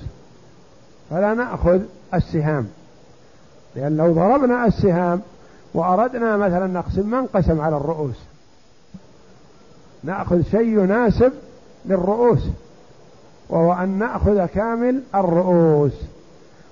فلا 1.11 1.35
نأخذ 1.35 1.81
السهام. 2.15 2.69
لأن 3.77 3.97
لو 3.97 4.13
ضربنا 4.13 4.67
السهام 4.67 5.21
وأردنا 5.75 6.37
مثلا 6.37 6.67
نقسم 6.67 7.11
ما 7.11 7.19
انقسم 7.19 7.61
على 7.61 7.77
الرؤوس. 7.77 8.17
نأخذ 10.05 10.43
شيء 10.43 10.69
يناسب 10.83 11.33
للرؤوس 11.87 12.41
وهو 13.49 13.73
أن 13.73 13.89
نأخذ 13.89 14.47
كامل 14.47 15.03
الرؤوس 15.15 15.93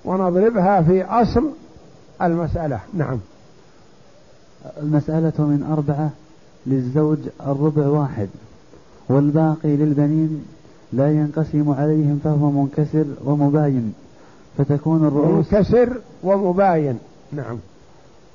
ونضربها 0.04 0.82
في 0.82 1.04
أصل 1.04 1.50
المسألة. 2.22 2.80
نعم. 2.94 3.18
المسألة 4.82 5.32
من 5.38 5.68
أربعة 5.72 6.10
للزوج 6.66 7.18
الربع 7.40 7.86
واحد. 7.86 8.28
والباقي 9.08 9.76
للبنين 9.76 10.44
لا 10.92 11.12
ينقسم 11.12 11.74
عليهم 11.78 12.20
فهو 12.24 12.50
منكسر 12.50 13.04
ومباين 13.24 13.94
فتكون 14.58 15.06
الرؤوس 15.06 15.52
منكسر 15.52 15.88
ومباين. 16.22 16.98
نعم. 17.32 17.58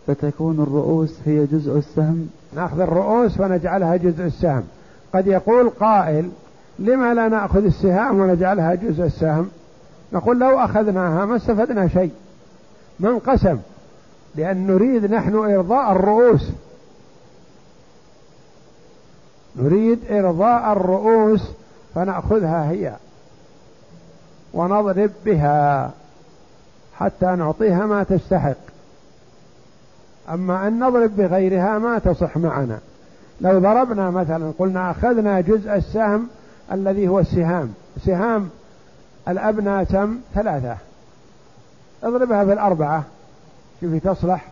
فتكون 0.08 0.60
الرؤوس 0.60 1.20
هي 1.26 1.46
جزء 1.46 1.78
السهم. 1.78 2.30
نأخذ 2.56 2.80
الرؤوس 2.80 3.40
ونجعلها 3.40 3.96
جزء 3.96 4.24
السهم. 4.24 4.64
قد 5.14 5.28
يقول 5.28 5.70
قائل 5.70 6.30
لما 6.80 7.14
لا 7.14 7.28
نأخذ 7.28 7.66
السهام 7.66 8.20
ونجعلها 8.20 8.76
جزء 8.76 9.04
السهم؟ 9.04 9.48
نقول 10.14 10.40
لو 10.40 10.60
أخذناها 10.60 11.26
ما 11.26 11.36
استفدنا 11.36 11.88
شيء. 11.88 12.12
ما 13.00 13.10
انقسم 13.10 13.58
لأن 14.36 14.68
نريد 14.68 15.12
نحن 15.12 15.36
إرضاء 15.36 15.92
الرؤوس. 15.92 16.52
نريد 19.56 20.00
إرضاء 20.12 20.72
الرؤوس 20.72 21.52
فنأخذها 21.96 22.72
هي 22.72 22.94
ونضرب 24.54 25.12
بها 25.26 25.92
حتى 26.96 27.26
نعطيها 27.26 27.86
ما 27.86 28.04
تستحق. 28.04 28.56
أما 30.30 30.68
أن 30.68 30.80
نضرب 30.80 31.16
بغيرها 31.16 31.80
ما 31.80 32.00
تصح 32.00 32.38
معنا. 32.38 32.80
لو 33.42 33.60
ضربنا 33.60 34.10
مثلا 34.10 34.52
قلنا 34.60 34.92
أخذنا 34.92 35.42
جزء 35.42 35.76
السهم 35.76 36.28
الذي 36.72 37.08
هو 37.08 37.20
السهام. 37.20 37.74
سهام 38.06 38.50
الأبناء 39.28 39.84
تم 39.84 40.18
ثلاثة. 40.36 40.78
اضربها 42.04 42.46
في 42.46 42.54
الأربعة 42.54 43.04
شوفي 43.82 44.00
تصلح. 44.00 44.46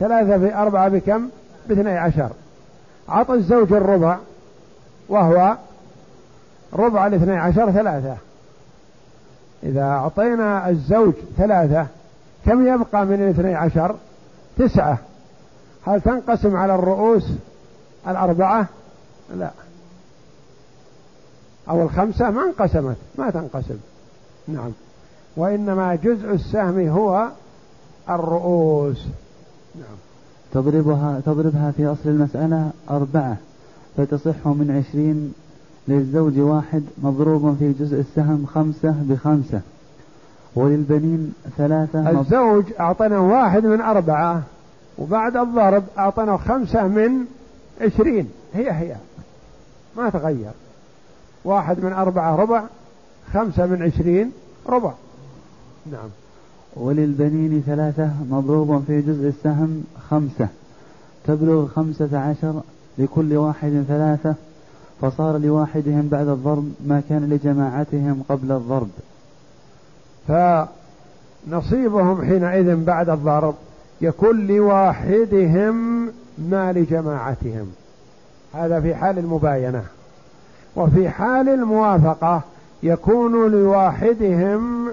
ثلاثة 0.00 0.38
في 0.38 0.54
أربعة 0.54 0.88
بكم؟ 0.88 1.28
باثني 1.68 1.98
عشر. 1.98 2.30
عطى 3.08 3.34
الزوج 3.34 3.72
الربع 3.72 4.18
وهو 5.08 5.56
ربع 6.72 7.06
الاثني 7.06 7.36
عشر 7.36 7.70
ثلاثة. 7.70 8.16
إذا 9.62 9.82
أعطينا 9.82 10.68
الزوج 10.68 11.14
ثلاثة 11.36 11.86
كم 12.46 12.66
يبقى 12.66 13.06
من 13.06 13.14
الاثني 13.14 13.54
عشر؟ 13.54 13.96
تسعة. 14.58 14.98
هل 15.86 16.00
تنقسم 16.00 16.56
على 16.56 16.74
الرؤوس 16.74 17.32
الأربعة؟ 18.08 18.66
لا. 19.34 19.50
أو 21.68 21.82
الخمسة؟ 21.82 22.30
ما 22.30 22.44
انقسمت. 22.44 22.96
ما 23.18 23.30
تنقسم. 23.30 23.78
نعم. 24.48 24.72
وإنما 25.36 25.94
جزء 25.94 26.34
السهم 26.34 26.88
هو 26.88 27.28
الرؤوس. 28.10 29.06
نعم. 29.74 29.96
تضربها 30.56 31.20
تضربها 31.26 31.70
في 31.70 31.86
أصل 31.86 32.08
المسألة 32.08 32.70
أربعة 32.90 33.36
فتصح 33.96 34.46
من 34.46 34.70
عشرين 34.78 35.34
للزوج 35.88 36.38
واحد 36.38 36.82
مضروب 37.02 37.56
في 37.58 37.72
جزء 37.72 38.00
السهم 38.00 38.46
خمسة 38.54 38.94
بخمسة. 39.02 39.60
وللبنين 40.54 41.34
ثلاثة 41.56 42.20
الزوج 42.20 42.64
أعطنا 42.80 43.18
واحد 43.18 43.66
من 43.66 43.80
أربعة 43.80 44.42
وبعد 44.98 45.36
الضرب 45.36 45.84
أعطنا 45.98 46.36
خمسة 46.36 46.88
من 46.88 47.10
عشرين. 47.80 48.30
هي 48.54 48.72
هي. 48.72 48.96
ما 49.96 50.10
تغير. 50.10 50.50
واحد 51.44 51.84
من 51.84 51.92
أربعة 51.92 52.36
ربع 52.36 52.62
خمسة 53.32 53.66
من 53.66 53.82
عشرين 53.82 54.32
ربع. 54.68 54.92
نعم. 55.92 56.08
وللبنين 56.76 57.62
ثلاثة 57.66 58.10
مضروب 58.30 58.84
في 58.86 59.00
جزء 59.00 59.28
السهم 59.28 59.84
خمسة. 60.10 60.48
تبلغ 61.24 61.66
خمسة 61.66 62.18
عشر 62.18 62.60
لكل 62.98 63.36
واحد 63.36 63.84
ثلاثة 63.88 64.34
فصار 65.00 65.38
لواحدهم 65.38 66.08
بعد 66.08 66.28
الضرب 66.28 66.72
ما 66.86 67.02
كان 67.08 67.30
لجماعتهم 67.30 68.22
قبل 68.28 68.52
الضرب. 68.52 68.88
فنصيبهم 71.48 72.22
حينئذ 72.24 72.84
بعد 72.84 73.08
الضرب 73.08 73.54
يكون 74.00 74.46
لواحدهم 74.46 76.06
ما 76.38 76.72
لجماعتهم. 76.72 77.66
هذا 78.54 78.80
في 78.80 78.94
حال 78.94 79.18
المباينة. 79.18 79.82
وفي 80.76 81.08
حال 81.08 81.48
الموافقة 81.48 82.42
يكون 82.82 83.50
لواحدهم 83.50 84.88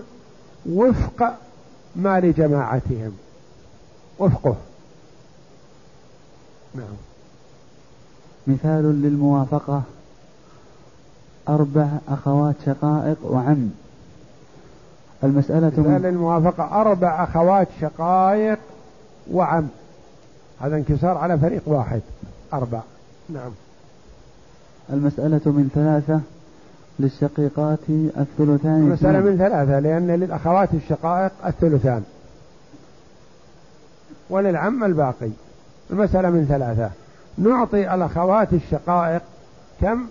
وفق 0.69 1.33
ما 1.95 2.19
لجماعتهم. 2.19 3.11
وفقه. 4.19 4.55
نعم. 6.75 6.95
مثال 8.47 9.01
للموافقة. 9.01 9.81
أربع 11.49 11.87
أخوات 12.07 12.55
شقائق 12.65 13.17
وعم. 13.23 13.69
المسألة 15.23 15.67
مثال 15.67 16.01
للموافقة. 16.01 16.81
أربع 16.81 17.23
أخوات 17.23 17.67
شقائق 17.81 18.59
وعم. 19.31 19.67
هذا 20.61 20.75
انكسار 20.75 21.17
على 21.17 21.37
فريق 21.37 21.61
واحد. 21.65 22.01
أربع. 22.53 22.81
نعم. 23.29 23.51
المسألة 24.89 25.41
من 25.45 25.69
ثلاثة. 25.75 26.21
للشقيقات 26.99 27.79
الثلثان. 28.17 28.79
المسألة 28.79 29.19
من 29.19 29.37
ثلاثة 29.37 29.79
لأن 29.79 30.07
للأخوات 30.11 30.69
الشقائق 30.73 31.31
الثلثان. 31.45 32.03
وللعم 34.29 34.83
الباقي 34.83 35.29
المسألة 35.91 36.29
من 36.29 36.45
ثلاثة. 36.45 36.89
نعطي 37.37 37.93
الأخوات 37.93 38.53
الشقائق 38.53 39.21
كم؟ 39.81 40.05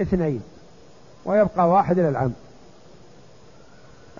اثنين. 0.00 0.42
ويبقى 1.24 1.70
واحد 1.70 1.98
للعم. 1.98 2.32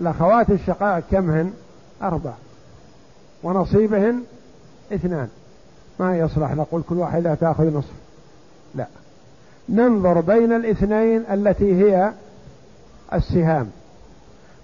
الأخوات 0.01 0.51
الشقائق 0.51 1.05
كم 1.11 1.31
هن 1.31 1.53
أربع. 2.03 2.33
ونصيبهن 3.43 4.23
اثنان. 4.93 5.29
ما 6.01 6.19
يصلح 6.19 6.53
نقول 6.55 6.83
كل 6.89 6.95
واحدة 6.95 7.35
تأخذ 7.35 7.77
نصف. 7.77 7.93
لا. 8.75 8.87
ننظر 9.69 10.21
بين 10.21 10.53
الاثنين 10.53 11.25
التي 11.33 11.75
هي 11.85 12.13
السهام 13.13 13.71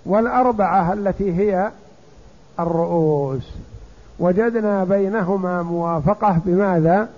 والأربعة 0.07 0.93
التي 0.93 1.33
هي 1.35 1.71
الرؤوس. 2.61 3.49
وجدنا 4.19 4.85
بينهما 4.85 5.63
موافقة 5.63 6.41
بماذا؟ 6.45 7.09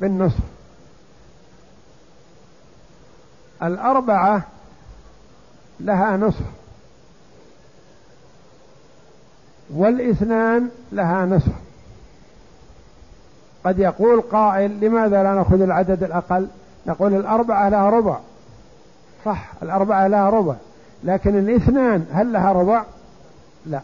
بالنصف. 0.00 0.40
الأربعة 3.62 4.42
لها 5.80 6.16
نصف 6.16 6.44
والاثنان 9.74 10.68
لها 10.92 11.26
نصف. 11.26 11.52
قد 13.64 13.78
يقول 13.78 14.20
قائل 14.20 14.80
لماذا 14.80 15.22
لا 15.22 15.34
نأخذ 15.34 15.60
العدد 15.60 16.02
الأقل؟ 16.02 16.48
نقول 16.88 17.14
الأربعة 17.14 17.68
لها 17.68 17.90
ربع. 17.90 18.18
صح 19.24 19.52
الأربعة 19.62 20.06
لها 20.06 20.30
ربع. 20.30 20.54
لكن 21.04 21.38
الاثنان 21.38 22.06
هل 22.12 22.32
لها 22.32 22.52
ربع؟ 22.52 22.84
لا 23.66 23.80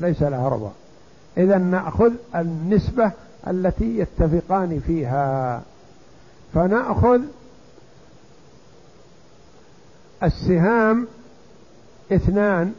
ليس 0.00 0.22
لها 0.22 0.48
ربع. 0.48 0.68
إذا 1.36 1.58
نأخذ 1.58 2.12
النسبة 2.36 3.12
التي 3.48 3.98
يتفقان 3.98 4.80
فيها. 4.86 5.62
فنأخذ 6.54 7.20
السهام 10.22 11.06
اثنان 12.12 12.72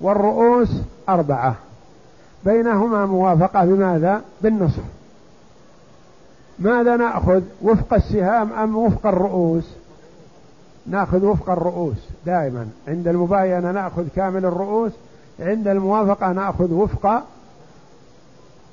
والرؤوس 0.00 0.70
أربعة. 1.08 1.54
بينهما 2.44 3.06
موافقة 3.06 3.64
بماذا؟ 3.64 4.22
بالنصف. 4.40 4.82
ماذا 6.60 6.96
نأخذ؟ 6.96 7.42
وفق 7.62 7.94
السهام 7.94 8.52
أم 8.52 8.76
وفق 8.76 9.06
الرؤوس؟ 9.06 9.64
نأخذ 10.86 11.24
وفق 11.24 11.50
الرؤوس 11.50 11.96
دائما. 12.26 12.68
عند 12.88 13.08
المباينة 13.08 13.72
نأخذ 13.72 14.08
كامل 14.16 14.44
الرؤوس 14.44 14.92
عند 15.40 15.68
الموافقة 15.68 16.32
نأخذ 16.32 16.72
وفق 16.72 17.22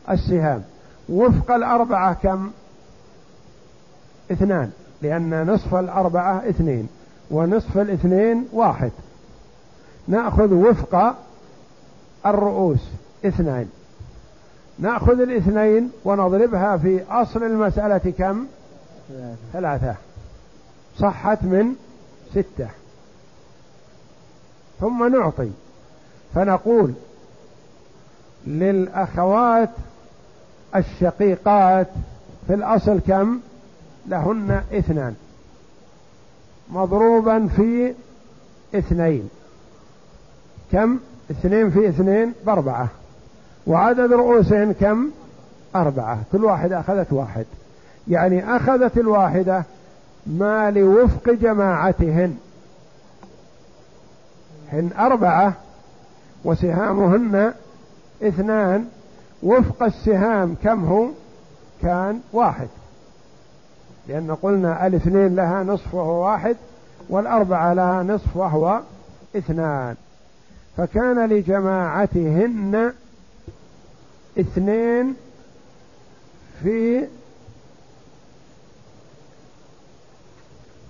السهام. 0.10 0.64
وفق 1.10 1.52
الأربعة 1.52 2.14
كم؟ 2.14 2.50
اثنان 4.32 4.72
لأن 5.02 5.48
نصف 5.48 5.76
الأربعة 5.76 6.50
اثنين 6.50 6.88
ونصف 7.32 7.78
الاثنين 7.78 8.48
واحد. 8.54 8.92
نأخذ 10.08 10.54
وفق 10.54 11.16
الرؤوس 12.26 12.80
اثنان 13.26 13.68
نأخذ 14.80 15.22
الاثنين 15.22 15.92
ونضربها 16.06 16.78
في 16.78 17.04
أصل 17.10 17.44
المسألة 17.44 18.14
كم؟ 18.18 18.46
ثلاثة. 19.54 19.96
صحت 20.98 21.44
من 21.44 21.76
ستة. 22.32 22.68
ثم 24.80 25.16
نعطي. 25.16 25.50
فنقول 26.36 26.94
للأخوات 28.48 29.70
الشقيقات 30.76 31.88
في 32.48 32.54
الأصل 32.54 33.00
كم؟ 33.08 33.40
لهن 34.08 34.64
اثنان. 34.74 35.16
مضروبا 36.70 37.48
في 37.48 37.94
اثنين. 38.76 39.30
كم؟ 40.72 40.98
اثنين 41.32 41.70
في 41.72 41.90
اثنين 41.90 42.34
بأربعة. 42.46 42.90
وعدد 43.68 44.14
رؤوسهن 44.14 44.72
كم؟ 44.72 45.10
أربعة. 45.76 46.20
كل 46.32 46.46
واحدة 46.46 46.80
أخذت 46.80 47.14
واحد. 47.14 47.46
يعني 48.08 48.56
أخذت 48.56 48.98
الواحدة 48.98 49.64
ما 50.28 50.72
لوفق 50.72 51.30
جماعتهن. 51.30 52.38
هن 54.74 54.90
أربعة 55.00 55.54
وسهامهن 56.44 57.54
اثنان. 58.24 58.86
وفق 59.44 59.84
السهام 59.84 60.56
كم 60.64 60.86
هو؟ 60.86 61.08
كان 61.82 62.20
واحد. 62.34 62.68
لأن 64.08 64.36
قلنا 64.42 64.88
الاثنين 64.88 65.36
لها 65.36 65.64
نصف 65.64 65.94
وهو 65.94 66.26
واحد 66.26 66.56
والأربعة 67.10 67.74
لها 67.74 68.04
نصف 68.04 68.38
وهو 68.38 68.80
اثنان. 69.36 69.96
فكان 70.78 71.26
لجماعتهن 71.30 72.94
اثنين 74.40 75.16
في 76.64 77.08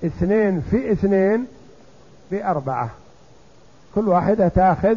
اثنين 0.06 0.62
في 0.62 0.92
اثنين 0.92 1.48
بأربعة. 2.32 2.90
كل 3.96 4.08
واحدة 4.08 4.48
تأخذ 4.48 4.96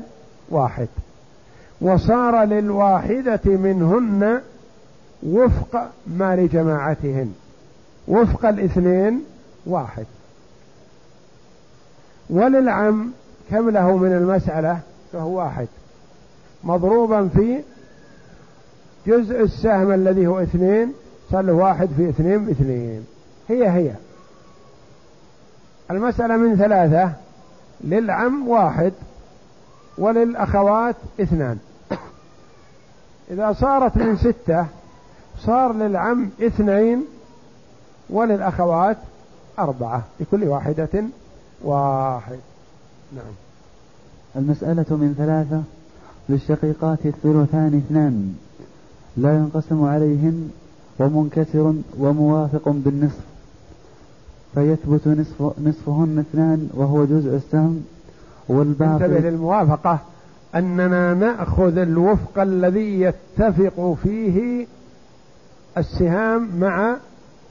واحد. 0.48 0.88
وصار 1.80 2.44
للواحدة 2.44 3.40
منهن 3.44 4.40
وفق 5.22 5.90
ما 6.06 6.36
لجماعتهن. 6.36 7.34
وفق 8.08 8.46
الاثنين 8.46 9.24
واحد. 9.66 10.06
وللعم 12.30 13.12
كم 13.50 13.70
له 13.70 13.96
من 13.96 14.12
المسألة؟ 14.12 14.80
فهو 15.12 15.38
واحد. 15.38 15.68
مضروبا 16.64 17.28
في 17.28 17.62
جزء 19.06 19.42
السهم 19.42 19.92
الذي 19.92 20.26
هو 20.26 20.40
اثنين 20.40 20.92
صار 21.30 21.42
له 21.42 21.52
واحد 21.52 21.88
في 21.96 22.08
اثنين 22.08 22.44
باثنين. 22.44 23.06
هي 23.48 23.68
هي. 23.68 23.92
المسألة 25.90 26.36
من 26.36 26.56
ثلاثة 26.56 27.12
للعم 27.84 28.48
واحد 28.48 28.92
وللأخوات 29.98 30.96
اثنان. 31.20 31.58
إذا 33.30 33.52
صارت 33.52 33.96
من 33.96 34.16
ستة 34.16 34.66
صار 35.38 35.72
للعم 35.72 36.30
اثنين 36.42 37.04
وللأخوات 38.10 38.96
أربعة 39.58 40.02
لكل 40.20 40.44
واحدة 40.44 41.04
واحد. 41.62 42.38
نعم. 43.16 43.32
المسألة 44.36 44.96
من 44.96 45.14
ثلاثة 45.18 45.62
للشقيقات 46.28 46.98
الثلثان 47.06 47.82
اثنان. 47.86 48.34
لا 49.20 49.34
ينقسم 49.34 49.84
عليهن 49.84 50.50
ومنكسر 50.98 51.74
وموافق 51.98 52.68
بالنصف 52.68 53.20
فيثبت 54.54 55.08
نصف 55.08 55.58
نصفهن 55.60 56.18
اثنان 56.18 56.70
وهو 56.74 57.04
جزء 57.04 57.36
السهم 57.36 57.84
والباقي 58.48 59.04
انتبه 59.04 59.18
للموافقة 59.30 59.98
أننا 60.54 61.14
نأخذ 61.14 61.78
الوفق 61.78 62.38
الذي 62.38 63.00
يتفق 63.00 63.96
فيه 64.02 64.66
السهام 65.78 66.48
مع 66.60 66.96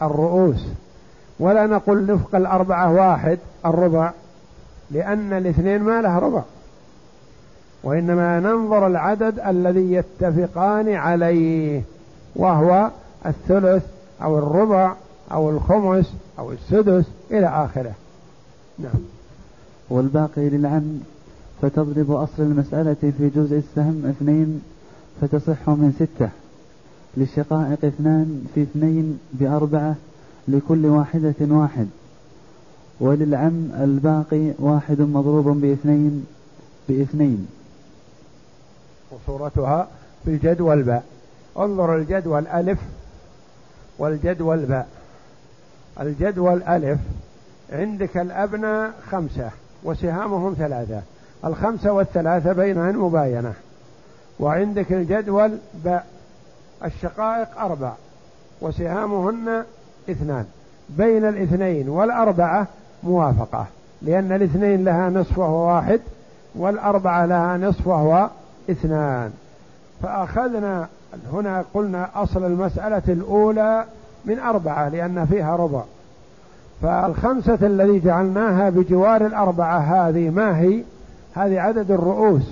الرؤوس. 0.02 0.66
ولا 1.40 1.66
نقول 1.68 2.12
وفق 2.12 2.36
الأربعة 2.36 2.94
واحد 2.94 3.40
الربع 3.66 4.12
لأن 4.92 5.34
الاثنين 5.34 5.84
ما 5.84 6.02
له 6.02 6.20
ربع. 6.20 6.44
وإنما 7.84 8.40
ننظر 8.40 8.88
العدد 8.88 9.40
الذي 9.40 9.94
يتفقان 9.94 10.90
عليه 10.90 11.82
وهو 12.36 12.90
الثلث 13.26 13.84
أو 14.22 14.38
الربع 14.38 14.94
أو 15.32 15.50
الخمس 15.50 16.14
أو 16.40 16.52
السدس 16.52 17.06
إلى 17.32 17.48
آخره. 17.48 17.94
نعم. 18.80 19.02
والباقي 19.90 20.50
للعم 20.50 21.00
فتضرب 21.62 22.12
أصل 22.12 22.44
المسألة 22.44 22.96
في 23.18 23.30
جزء 23.36 23.58
السهم 23.58 24.06
اثنين 24.06 24.62
فتصح 25.22 25.70
من 25.70 25.94
ستة. 25.96 26.30
للشقائق 27.18 27.86
اثنان 27.86 28.46
في 28.56 28.62
اثنين 28.62 29.20
بأربعة 29.34 29.96
لكل 30.48 30.86
واحدة 30.86 31.36
واحد. 31.42 31.88
وللعم 33.00 33.70
الباقي 33.80 34.52
واحد 34.60 35.02
مضروب 35.02 35.62
بإثنين 35.62 36.26
بإثنين. 36.90 37.48
وصورتها 39.12 39.88
في 40.26 40.32
الجدول 40.32 40.84
باء. 40.84 41.04
انظر 41.58 41.96
الجدول 41.96 42.48
ألف 42.48 42.80
والجدول 43.98 44.66
باء. 44.66 44.88
الجدول 46.00 46.64
ألف 46.64 47.00
عندك 47.72 48.18
الأبناء 48.18 48.92
خمسة 49.12 49.50
وسهامهم 49.84 50.56
ثلاثة. 50.58 51.02
الخمسة 51.46 51.92
والثلاثة 51.92 52.54
بينهن 52.54 52.98
مباينة. 52.98 53.54
وعندك 54.40 54.94
الجدول 54.94 55.58
باء. 55.74 56.06
الشقائق 56.86 57.60
أربع 57.60 57.94
وسهامهن 58.62 59.64
اثنان. 60.10 60.46
بين 60.90 61.26
الاثنين 61.26 61.90
والأربعة 61.90 62.68
موافقة 63.04 63.66
لأن 64.02 64.32
الاثنين 64.32 64.84
لها 64.84 65.10
نصف 65.10 65.38
وهو 65.38 65.68
واحد 65.68 66.02
والأربعة 66.56 67.26
لها 67.26 67.58
نصف 67.58 67.88
وهو 67.88 68.30
اثنان. 68.72 69.32
فأخذنا 70.04 70.88
هنا 71.34 71.66
قلنا 71.74 72.10
أصل 72.16 72.46
المسألة 72.46 73.02
الأولى 73.08 73.86
من 74.26 74.40
أربعة 74.40 74.90
لأن 74.90 75.26
فيها 75.26 75.56
ربع. 75.56 75.84
فالخمسة 76.82 77.58
الذي 77.62 78.00
جعلناها 78.00 78.70
بجوار 78.70 79.26
الأربعة 79.26 79.80
هذه 79.80 80.30
ما 80.30 80.60
هي؟ 80.60 80.84
هذه 81.36 81.60
عدد 81.60 81.92
الرؤوس. 81.92 82.44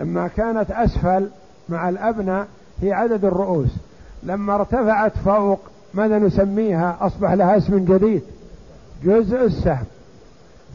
لما 0.00 0.28
كانت 0.28 0.70
أسفل 0.70 1.28
مع 1.68 1.88
الأبناء 1.88 2.46
هي 2.82 2.92
عدد 2.92 3.24
الرؤوس. 3.24 3.70
لما 4.22 4.54
ارتفعت 4.54 5.12
فوق 5.24 5.60
ماذا 5.94 6.18
نسميها؟ 6.18 6.96
أصبح 7.00 7.32
لها 7.32 7.56
اسم 7.56 7.84
جديد. 7.84 8.22
جزء 9.04 9.44
السهم 9.44 9.84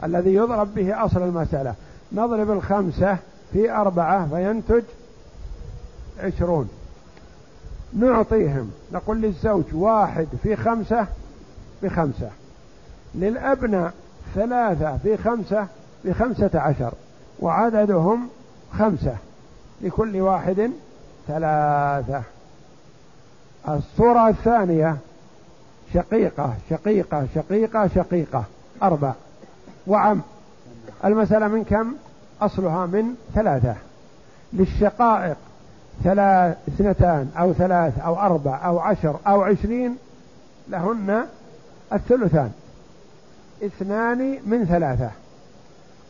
الذي 0.04 0.34
يضرب 0.34 0.74
به 0.74 1.04
أصل 1.04 1.22
المسألة. 1.22 1.74
نضرب 2.12 2.50
الخمسة 2.50 3.16
في 3.56 3.70
أربعة 3.70 4.28
فينتج 4.28 4.82
عشرون. 6.20 6.68
نعطيهم 7.92 8.70
نقول 8.92 9.20
للزوج 9.20 9.64
واحد 9.72 10.26
في 10.42 10.56
خمسة 10.56 11.06
بخمسة 11.82 12.30
للأبناء 13.14 13.92
ثلاثة 14.34 14.96
في 14.96 15.16
خمسة 15.16 15.66
بخمسة 16.04 16.50
عشر. 16.54 16.92
وعددهم 17.40 18.28
خمسة. 18.78 19.16
لكل 19.80 20.20
واحد 20.20 20.70
ثلاثة. 21.28 22.22
الصورة 23.68 24.28
الثانية 24.28 24.96
شقيقة 25.94 26.54
شقيقة 26.70 27.26
شقيقة 27.34 27.88
شقيقة. 27.94 28.44
أربع 28.82 29.12
وعم. 29.86 30.20
المسألة 31.04 31.48
من 31.48 31.64
كم؟ 31.64 31.94
أصلها 32.42 32.86
من 32.86 33.14
ثلاثة. 33.34 33.74
للشقائق 34.52 35.36
ثلاث 36.04 36.56
اثنتان 36.68 37.30
أو 37.38 37.52
ثلاث 37.52 37.98
أو 37.98 38.20
أربع 38.20 38.66
أو 38.66 38.78
عشر 38.78 39.16
أو 39.26 39.42
عشرين 39.42 39.96
لهن 40.68 41.24
الثلثان. 41.92 42.52
اثنان 43.64 44.38
من 44.46 44.64
ثلاثة. 44.64 45.10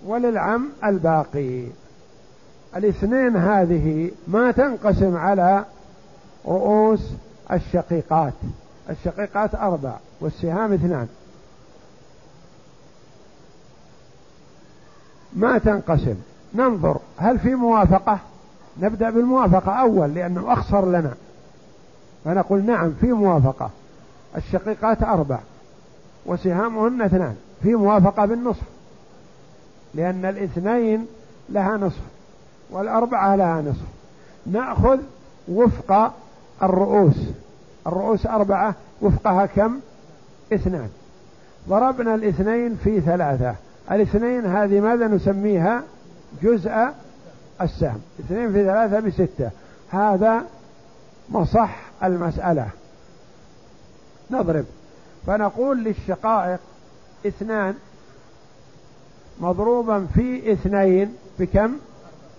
وللعم 0.07 0.68
الباقي. 0.85 1.64
الاثنين 2.77 3.37
هذه 3.37 4.11
ما 4.29 4.51
تنقسم 4.51 5.16
على 5.16 5.64
رؤوس 6.47 7.01
الشقيقات. 7.53 8.33
الشقيقات 8.91 9.55
أربع 9.55 9.93
والسهام 10.20 10.72
اثنان. 10.72 11.09
ما 15.33 15.59
تنقسم. 15.59 16.14
ننظر 16.55 16.99
هل 17.16 17.39
في 17.39 17.55
موافقة؟ 17.55 18.18
نبدأ 18.81 19.11
بالموافقة 19.11 19.72
أول 19.72 20.14
لأنه 20.14 20.53
أخسر 20.53 20.89
لنا. 20.89 21.14
فنقول 22.24 22.64
نعم 22.64 22.93
في 23.01 23.12
موافقة. 23.12 23.70
الشقيقات 24.37 25.03
أربع 25.03 25.39
وسهامهن 26.27 27.03
اثنان. 27.03 27.37
في 27.62 27.74
موافقة 27.74 28.27
بالنصف 28.27 28.62
لأن 29.95 30.24
الاثنين 30.24 31.07
لها 31.49 31.77
نصف 31.77 32.03
والأربعة 32.70 33.37
لها 33.37 33.62
نصف. 33.62 33.87
نأخذ 34.47 34.99
وفق 35.49 36.12
الرؤوس. 36.62 37.16
الرؤوس 37.87 38.27
أربعة 38.27 38.74
وفقها 39.03 39.47
كم؟ 39.47 39.81
اثنان. 40.53 40.89
ضربنا 41.68 42.14
الاثنين 42.14 42.77
في 42.85 43.01
ثلاثة. 43.01 43.55
الاثنين 43.91 44.47
هذه 44.47 44.80
ماذا 44.80 45.09
نسميها؟ 45.09 45.82
جزء 46.43 46.89
السهم. 47.61 48.01
اثنين 48.20 48.53
في 48.53 48.64
ثلاثة 48.64 49.01
بستة 49.01 49.51
هذا 49.91 50.45
مصح 51.28 51.80
المسألة. 52.05 52.68
نضرب. 54.30 54.64
فنقول 55.26 55.84
للشقائق 55.84 56.61
اثنان 57.26 57.74
مضروبا 59.41 60.07
في 60.14 60.53
اثنين 60.53 61.14
بكم؟ 61.39 61.72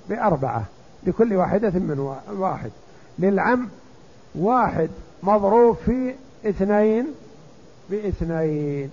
بأربعة. 0.10 0.64
لكل 1.04 1.34
واحدة 1.34 1.70
من 1.70 2.16
واحد. 2.30 2.72
للعم 3.20 3.70
واحد 4.36 4.90
مضروب 5.24 5.76
في 5.86 6.16
اثنين 6.46 7.08
بإثنين. 7.90 8.92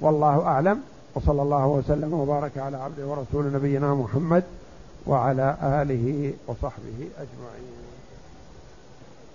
والله 0.00 0.46
أعلم. 0.46 0.82
وصلى 1.16 1.42
الله 1.42 1.66
وسلم 1.66 2.14
وبارك 2.14 2.58
على 2.58 2.76
عبده 2.76 3.06
ورسول 3.06 3.52
نبينا 3.52 3.94
محمد 3.94 4.44
وعلى 5.06 5.56
آله 5.62 6.34
وصحبه 6.46 7.08
أجمعين. 7.18 7.76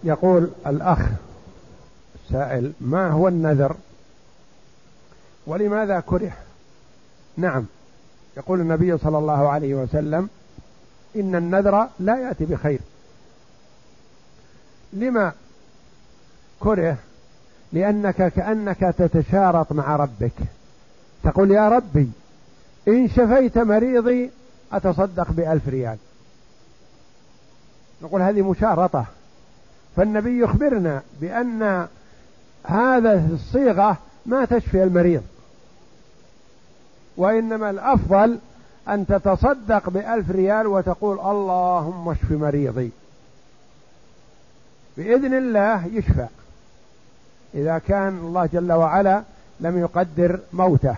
يقول 0.04 0.50
الأخ 0.68 1.00
السائل 2.16 2.74
ما 2.82 3.10
هو 3.10 3.28
النذر؟ 3.28 3.76
ولماذا 5.48 6.00
كره؟ 6.00 6.32
نعم 7.38 7.66
يقول 8.38 8.62
النبي 8.62 8.98
صلى 8.98 9.18
الله 9.18 9.50
عليه 9.50 9.76
وسلم 9.76 10.30
إن 11.16 11.36
النذر 11.36 11.88
لا 12.00 12.18
يأتي 12.18 12.46
بخير. 12.46 12.80
لما 14.94 15.34
كره؟ 16.60 16.98
لأنك 17.74 18.34
كأنك 18.34 18.80
تتشارط 18.98 19.72
مع 19.72 19.96
ربك. 19.96 20.34
تقول 21.24 21.52
يا 21.52 21.70
ربي 21.70 22.12
إن 22.88 23.10
شفيت 23.10 23.58
مريضي 23.58 24.32
أتصدق 24.74 25.32
بألف 25.32 25.68
ريال. 25.68 25.98
نقول 28.02 28.22
هذه 28.22 28.42
مشارطة. 28.42 29.06
فالنبي 29.96 30.40
يخبرنا 30.40 31.02
بأن 31.22 31.88
هذا 32.64 33.30
الصيغة 33.34 33.98
ما 34.26 34.46
تشفي 34.46 34.84
المريض. 34.84 35.24
وإنما 37.18 37.70
الأفضل 37.70 38.40
أن 38.90 39.08
تتصدق 39.08 39.90
بألف 39.90 40.32
ريال 40.32 40.68
وتقول 40.68 41.20
اللهم 41.20 42.10
اشف 42.10 42.32
مريضي. 42.32 42.92
بإذن 44.98 45.34
الله 45.34 45.86
يشفى. 45.86 46.28
إذا 47.54 47.78
كان 47.78 48.18
الله 48.18 48.46
جل 48.46 48.72
وعلا 48.72 49.24
لم 49.60 49.80
يقدر 49.80 50.40
موته. 50.54 50.96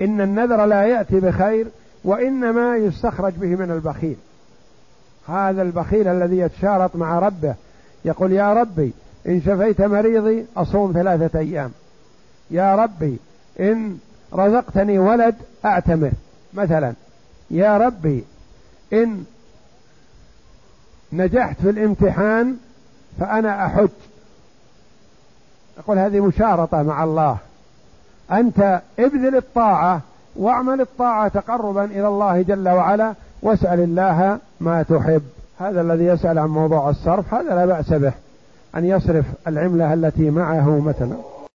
إن 0.00 0.20
النذر 0.20 0.66
لا 0.66 0.82
يأتي 0.82 1.20
بخير 1.20 1.66
وإنما 2.04 2.76
يستخرج 2.76 3.32
به 3.32 3.46
من 3.46 3.70
البخيل. 3.70 4.16
هذا 5.28 5.62
البخيل 5.62 6.08
الذي 6.08 6.38
يتشارط 6.38 6.96
مع 6.96 7.18
ربه 7.18 7.54
يقول 8.04 8.32
يا 8.32 8.52
ربي 8.52 8.92
إن 9.28 9.40
شفيت 9.40 9.80
مريضي 9.80 10.46
أصوم 10.56 10.92
ثلاثة 10.92 11.38
أيام. 11.38 11.72
يا 12.50 12.74
ربي 12.76 13.18
إن 13.60 13.98
رزقتني 14.34 14.98
ولد 14.98 15.34
أعتمر. 15.64 16.10
مثلا 16.54 16.92
يا 17.50 17.78
ربي 17.78 18.24
إن 18.92 19.24
نجحت 21.12 21.60
في 21.60 21.70
الامتحان 21.70 22.56
فأنا 23.20 23.66
أحج. 23.66 23.88
يقول 25.78 25.98
هذه 25.98 26.20
مشارطة 26.20 26.82
مع 26.82 27.04
الله. 27.04 27.38
أنت 28.32 28.80
ابذل 28.98 29.36
الطاعة 29.36 30.00
واعمل 30.36 30.80
الطاعة 30.80 31.28
تقربا 31.28 31.84
إلى 31.84 32.08
الله 32.08 32.42
جل 32.42 32.68
وعلا 32.68 33.14
واسأل 33.42 33.80
الله 33.80 34.38
ما 34.60 34.82
تحب. 34.82 35.22
هذا 35.58 35.80
الذي 35.80 36.04
يسأل 36.04 36.38
عن 36.38 36.48
موضوع 36.48 36.90
الصرف 36.90 37.34
هذا 37.34 37.54
لا 37.54 37.66
بأس 37.66 37.92
به 37.92 38.12
أن 38.76 38.84
يصرف 38.84 39.24
العملة 39.46 39.94
التي 39.94 40.30
معه 40.30 40.80
مثلا. 40.80 41.35